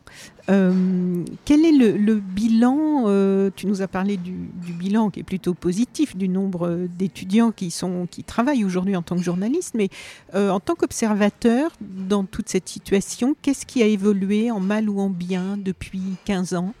[0.48, 4.32] Euh, quel est le, bilan euh, Tu nous as parlé du,
[4.72, 9.16] bilan qui est plutôt positif du nombre d'étudiants qui, sont, qui travaillent aujourd'hui en tant
[9.16, 9.88] que journalistes, mais
[10.32, 15.10] en tant qu'observateur dans toute cette situation, qu'est-ce qui a évolué en mal ou en
[15.10, 16.72] bien depuis 15 ans?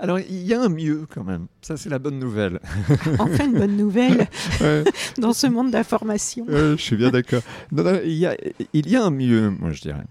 [0.00, 1.46] Alors, il y a un mieux quand même.
[1.60, 2.60] Ça, c'est la bonne nouvelle.
[3.18, 4.28] enfin, une bonne nouvelle
[5.18, 6.46] dans ce monde d'information.
[6.48, 7.42] je suis bien d'accord.
[8.04, 8.36] il, y a,
[8.72, 10.04] il y a un mieux, moi, je dirais.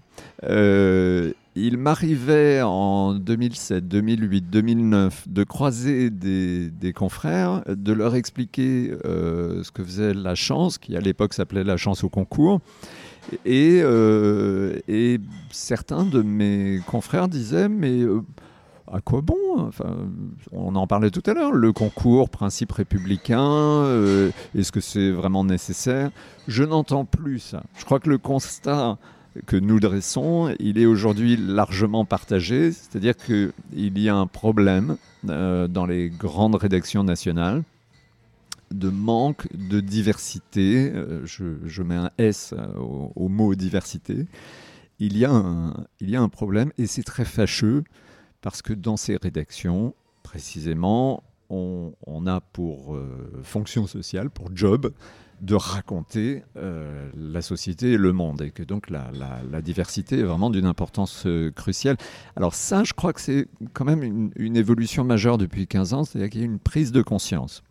[0.44, 8.92] Euh, il m'arrivait en 2007, 2008, 2009 de croiser des, des confrères, de leur expliquer
[9.04, 12.60] euh, ce que faisait la chance, qui à l'époque s'appelait la chance au concours.
[13.44, 15.18] Et, euh, et
[15.50, 18.02] certains de mes confrères disaient, mais
[18.92, 19.96] à quoi bon enfin,
[20.52, 25.44] On en parlait tout à l'heure, le concours, principe républicain, euh, est-ce que c'est vraiment
[25.44, 26.10] nécessaire?
[26.46, 27.62] Je n'entends plus ça.
[27.76, 28.98] Je crois que le constat
[29.46, 33.52] que nous dressons, il est aujourd'hui largement partagé, c'est-à-dire qu'il
[33.98, 34.96] y a un problème
[35.28, 37.62] euh, dans les grandes rédactions nationales
[38.70, 44.26] de manque de diversité, euh, je, mets un S au, mot diversité,
[44.98, 47.84] il y a un problème et c'est très fâcheux
[48.40, 54.92] parce que dans ces rédactions, précisément, on, a pour euh, fonction sociale, pour job,
[55.40, 60.50] de raconter euh, la société et le monde, et que donc la, diversité est vraiment
[60.50, 61.96] d'une importance euh, cruciale.
[62.36, 66.30] Alors ça, je crois que c'est quand même une, évolution majeure depuis 15 ans, c'est-à-dire
[66.30, 67.62] qu'il y a une prise de conscience.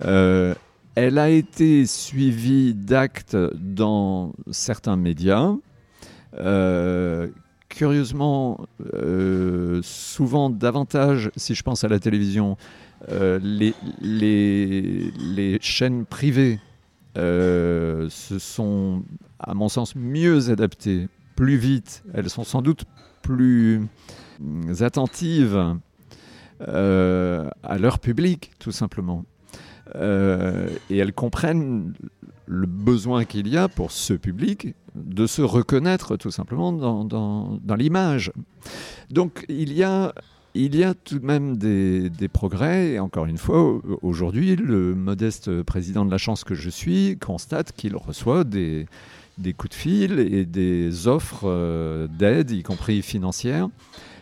[0.00, 5.54] elle a été suivie d'actes dans certains médias
[7.72, 8.60] curieusement,
[8.92, 12.58] euh, souvent davantage, si je pense à la télévision,
[13.10, 13.72] euh, les,
[15.60, 16.60] chaînes privées
[17.16, 19.02] euh, se sont,
[19.38, 22.04] à mon sens, mieux adaptées, plus vite.
[22.12, 22.84] Elles sont sans doute
[23.22, 23.88] plus
[24.80, 25.78] attentives
[26.68, 29.24] euh, à leur public, tout simplement.
[29.94, 31.94] Et elles comprennent
[32.46, 38.32] le besoin qu'il y a pour ce public de se reconnaître tout simplement dans, l'image.
[39.10, 40.12] Donc il y a
[40.54, 45.62] il y a tout de même des, progrès, et encore une fois, aujourd'hui, le modeste
[45.62, 48.86] président de la chance que je suis constate qu'il reçoit des,
[49.56, 53.70] coups de fil et des offres euh, d'aide, y compris financières,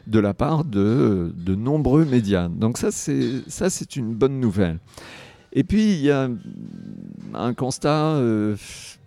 [0.07, 2.49] de la part de, de nombreux médias.
[2.49, 4.79] Donc ça, c'est ça, c'est une bonne nouvelle.
[5.53, 6.29] Et puis il y a
[7.35, 8.57] un constat euh,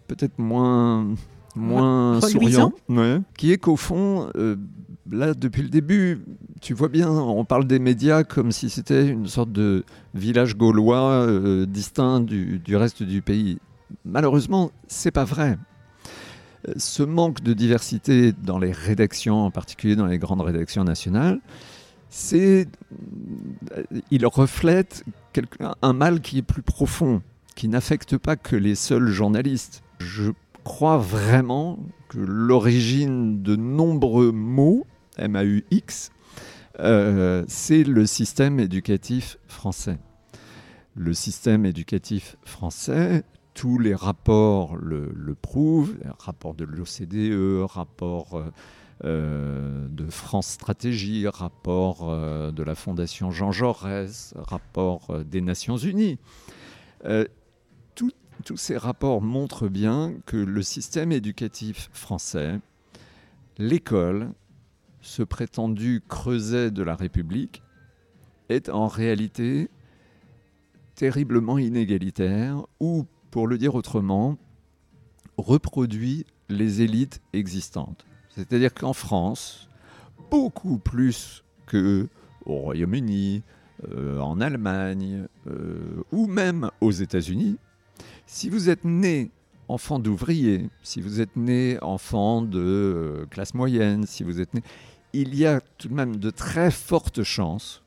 [0.08, 1.08] peut-être moins
[1.56, 2.74] moins souriant,
[3.38, 4.56] qui est qu'au fond, euh,
[5.10, 6.24] là depuis le début,
[6.62, 9.84] tu vois bien, on parle des médias comme si c'était une sorte de
[10.14, 13.60] village gaulois euh, distinct du, du, reste du pays.
[14.06, 15.58] Malheureusement, c'est pas vrai
[16.78, 21.40] ce manque de diversité dans les rédactions, en particulier dans les grandes rédactions nationales,
[22.10, 22.68] c'est,
[24.12, 25.04] il reflète
[25.82, 27.22] un mal qui est plus profond,
[27.56, 29.82] qui n'affecte pas que les seuls journalistes.
[30.00, 30.32] Je
[30.64, 34.86] crois vraiment que l'origine de nombreux mots,
[35.20, 36.12] MAUX,
[36.80, 40.00] euh, c'est le système éducatif français.
[40.96, 48.52] Le système éducatif français tous les rapports le, prouvent, rapport de l'OCDE, rapport euh,
[49.04, 52.10] euh, de France Stratégie, rapport
[52.52, 56.18] de la Fondation Jean Jaurès, rapport des Nations Unies.
[58.44, 62.60] Tous ces rapports montrent bien que le système éducatif français,
[63.58, 64.32] l'école,
[65.02, 67.64] ce prétendu creuset de la République,
[68.50, 69.70] est en réalité
[70.96, 74.38] terriblement inégalitaire ou pour le dire autrement,
[75.38, 78.06] reproduit les élites existantes.
[78.30, 79.70] C'est-à-dire qu'en France,
[80.30, 82.08] beaucoup plus que
[82.46, 83.42] au Royaume-Uni,
[83.92, 87.58] euh, en Allemagne euh, ou même aux États-Unis,
[88.34, 89.30] si vous êtes né
[89.68, 94.64] enfant d'ouvrier, si vous êtes né enfant de euh, classe moyenne, si vous êtes né,
[95.14, 97.84] il y a tout de même de très fortes chances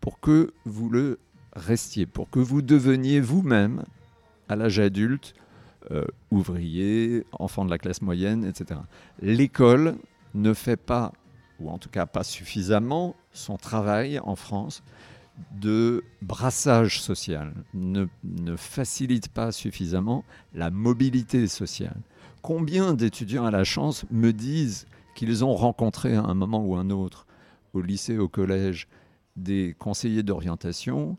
[0.00, 1.20] pour que vous le
[1.54, 3.84] restiez, pour que vous deveniez vous-même
[4.48, 5.34] à l'âge adulte,
[5.92, 8.80] euh, ouvrier, enfant de la classe moyenne, etc.
[9.22, 9.94] L'école
[10.34, 11.12] ne fait pas,
[11.60, 14.82] ou en tout cas pas suffisamment, son travail en France
[15.52, 18.06] de brassage social, ne,
[18.56, 20.24] facilite pas suffisamment
[20.54, 22.00] la mobilité sociale.
[22.42, 26.90] Combien d'étudiants à la chance me disent qu'ils ont rencontré à un moment ou un
[26.90, 27.26] autre,
[27.74, 28.88] au lycée, au collège,
[29.36, 31.16] des conseillers d'orientation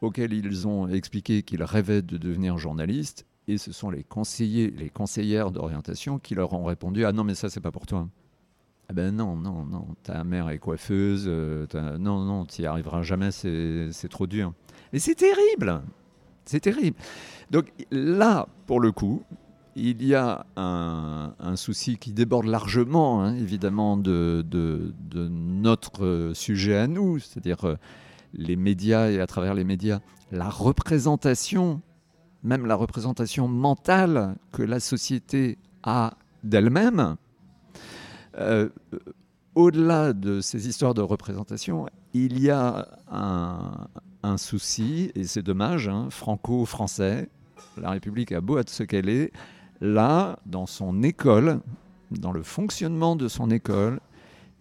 [0.00, 4.90] auxquels ils ont expliqué qu'ils rêvaient de devenir journalistes, et ce sont les conseillers, les
[4.90, 8.08] conseillères d'orientation qui leur ont répondu Ah non, mais ça, c'est pas pour toi.
[8.88, 11.66] Ah ben non, non, non, ta mère est coiffeuse, euh,
[11.98, 14.52] non, non, tu n'y arriveras jamais, c'est trop dur.
[14.92, 15.82] Et c'est terrible,
[16.44, 16.96] c'est terrible.
[17.50, 19.22] Donc là, pour le coup,
[19.74, 26.76] il y a un, souci qui déborde largement, hein, évidemment, de, de, de, notre sujet
[26.76, 27.76] à nous, c'est-à-dire euh,
[28.34, 31.80] les médias et à travers les médias, la représentation,
[32.42, 37.16] même la représentation mentale que la société a d'elle-même,
[38.38, 38.68] euh,
[39.54, 46.08] au-delà de ces histoires de représentation, il y a un, souci, et c'est dommage, hein,
[46.10, 47.28] franco-français,
[47.76, 49.32] la République a beau être ce qu'elle est,
[49.80, 51.60] là, dans son école,
[52.10, 54.00] dans le fonctionnement de son école,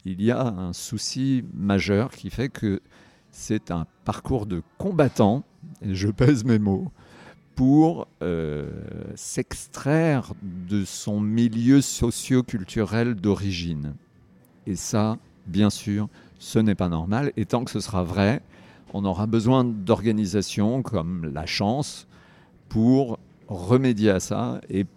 [0.03, 2.81] il y a un souci majeur qui fait que
[3.29, 5.43] c'est un parcours de combattant,
[5.81, 6.91] et je pèse mes mots,
[7.61, 8.71] pour euh,
[9.13, 13.93] s'extraire de son milieu socio-culturel d'origine.
[14.65, 16.09] Et ça, bien sûr,
[16.39, 17.31] ce n'est pas normal.
[17.37, 18.41] Et tant que ce sera vrai,
[18.95, 22.07] on aura besoin d'organisations comme la chance
[22.67, 24.87] pour remédier à ça et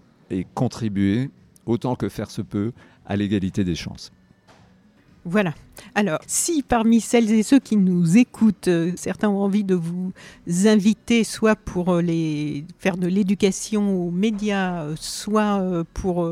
[0.54, 1.28] contribuer,
[1.66, 2.72] autant que faire se peut,
[3.04, 4.10] à l'égalité des chances.
[5.24, 5.54] Voilà.
[5.94, 10.12] Alors, si parmi celles et ceux qui nous écoutent, euh, certains ont envie de vous
[10.64, 12.02] inviter, soit pour euh,
[12.78, 16.28] faire de l'éducation aux médias, euh, soit pour,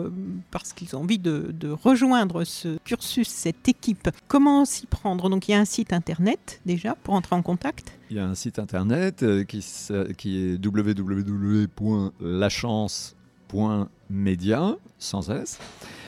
[0.51, 5.29] parce qu'ils ont envie de, rejoindre ce cursus, cette équipe, comment s'y prendre?
[5.31, 8.27] Donc, il y a un site internet déjà pour entrer en contact Il y a
[8.27, 9.65] un site internet qui,
[10.19, 13.22] qui est www.lachance.com
[14.11, 15.59] média, sans S.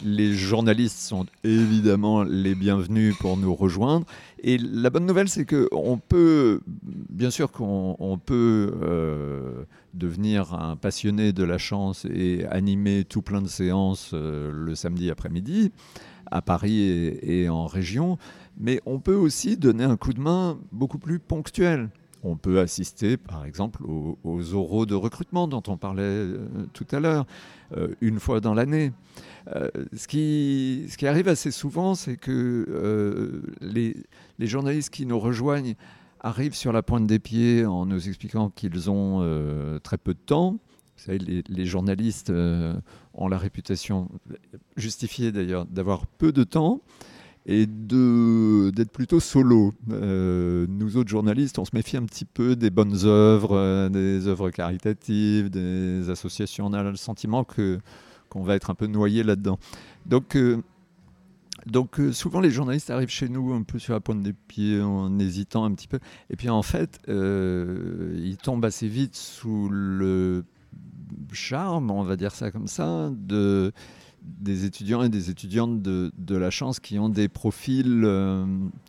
[0.05, 4.07] Les journalistes sont évidemment les bienvenus pour nous rejoindre.
[4.43, 9.65] Et la bonne nouvelle, c'est qu'on peut, bien sûr qu'on peut euh,
[9.95, 15.11] devenir un passionné de la chance et animer tout plein de séances euh, le samedi
[15.11, 15.73] après-midi
[16.31, 16.81] à Paris
[17.23, 18.19] et, en région,
[18.59, 21.91] mais on peut aussi donner un coup de main beaucoup plus ponctuel.
[22.27, 26.39] On peut assister, par exemple, aux, oraux de recrutement dont on parlait euh,
[26.73, 27.27] tout à l'heure,
[27.77, 28.93] euh, une fois dans l'année.
[29.55, 33.95] Euh, ce, qui, ce qui arrive assez souvent, c'est que les,
[34.41, 35.75] journalistes qui nous rejoignent
[36.21, 40.53] arrivent sur la pointe des pieds en nous expliquant qu'ils ont très peu de temps.
[40.97, 44.09] Vous savez, les journalistes ont la réputation,
[44.77, 46.81] justifiée d'ailleurs, d'avoir peu de temps
[47.47, 49.75] et d'être plutôt solo.
[49.91, 54.27] Euh, nous autres journalistes, on se méfie un petit peu des bonnes œuvres, euh, des
[54.29, 56.67] œuvres caritatives, des associations.
[56.67, 57.79] On a le sentiment que
[58.31, 59.59] qu'on va être un peu noyé là-dedans.
[60.07, 60.63] Donc euh,
[61.67, 65.19] donc souvent les journalistes arrivent chez nous un peu sur la pointe des pieds en
[65.19, 65.99] hésitant un petit peu.
[66.31, 70.45] Et puis en fait, ils tombent assez vite sous le
[71.33, 73.73] charme, on va dire ça comme ça, de
[74.25, 78.45] des étudiants et des étudiantes de, de, la chance qui ont des profils euh,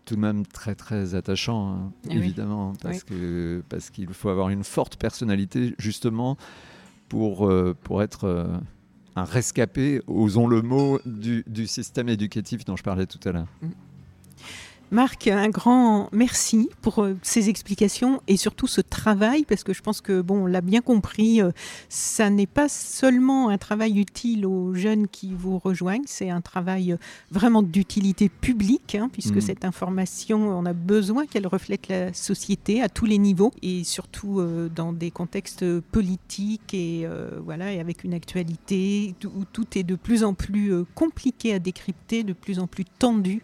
[0.05, 4.63] tout de même très très attachants, hein, évidemment, parce que parce qu'il faut avoir une
[4.63, 6.37] forte personnalité justement
[7.09, 8.57] pour, euh, pour être euh,
[9.15, 13.47] un rescapé, osons le mot, du, du, système éducatif dont je parlais tout à l'heure.
[13.61, 13.67] Mm.
[14.91, 19.81] Marc, un grand merci pour euh, ces explications et surtout ce travail, parce que je
[19.81, 21.51] pense que, bon, on l'a bien compris, euh,
[21.89, 26.93] ça n'est pas seulement un travail utile aux jeunes qui vous rejoignent, c'est un travail
[26.93, 26.97] euh,
[27.31, 29.41] vraiment d'utilité publique, hein, puisque mm.
[29.41, 34.41] cette information, on a besoin qu'elle reflète la société à tous les niveaux et surtout
[34.75, 37.07] dans des contextes politiques et,
[37.43, 42.23] voilà, et avec une actualité où tout est de plus en plus compliqué à décrypter,
[42.23, 43.41] de plus en plus tendu.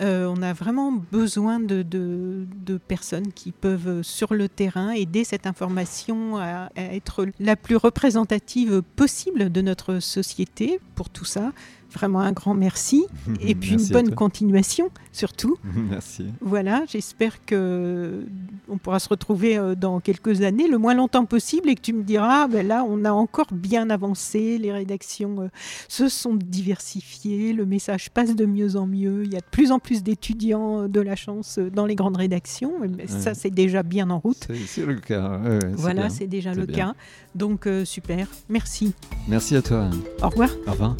[0.00, 2.46] On a vraiment besoin de,
[2.86, 9.50] personnes qui peuvent sur le terrain aider cette information à être la plus représentative possible
[9.50, 11.52] de notre société pour tout ça.
[11.92, 13.06] Vraiment un grand merci
[13.40, 15.58] et puis une bonne continuation surtout.
[15.90, 16.26] Merci.
[16.40, 18.24] Voilà, j'espère que
[18.68, 21.92] on pourra se retrouver euh, dans quelques années, le moins longtemps possible, et que tu
[21.92, 25.48] me diras, ben là, on a encore bien avancé, les rédactions euh,
[25.88, 29.72] se sont diversifiées, le message passe de mieux en mieux, il y a de plus
[29.72, 32.74] en plus d'étudiants euh, de la chance dans les grandes rédactions,
[33.06, 34.46] ça c'est déjà bien en route.
[34.66, 35.40] C'est le cas.
[35.72, 36.94] voilà, c'est déjà le cas.
[37.34, 38.94] Donc super, merci.
[39.26, 39.90] Merci à toi.
[40.22, 40.50] Au revoir.
[40.66, 40.96] Au revoir.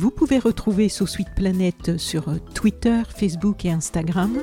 [0.00, 2.24] Vous pouvez retrouver Sous Suite Planète sur
[2.54, 4.38] Twitter, Facebook et Instagram.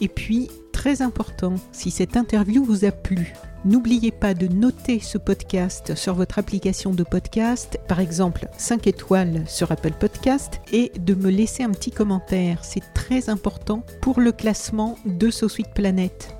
[0.00, 3.34] Et puis, très important, si cette interview vous a plu,
[3.66, 9.44] N'oubliez pas de noter ce podcast sur votre application de podcast, par exemple 5 étoiles
[9.46, 12.64] sur Apple Podcast, et de me laisser un petit commentaire.
[12.64, 16.39] C'est très important pour le classement de Suite Planète.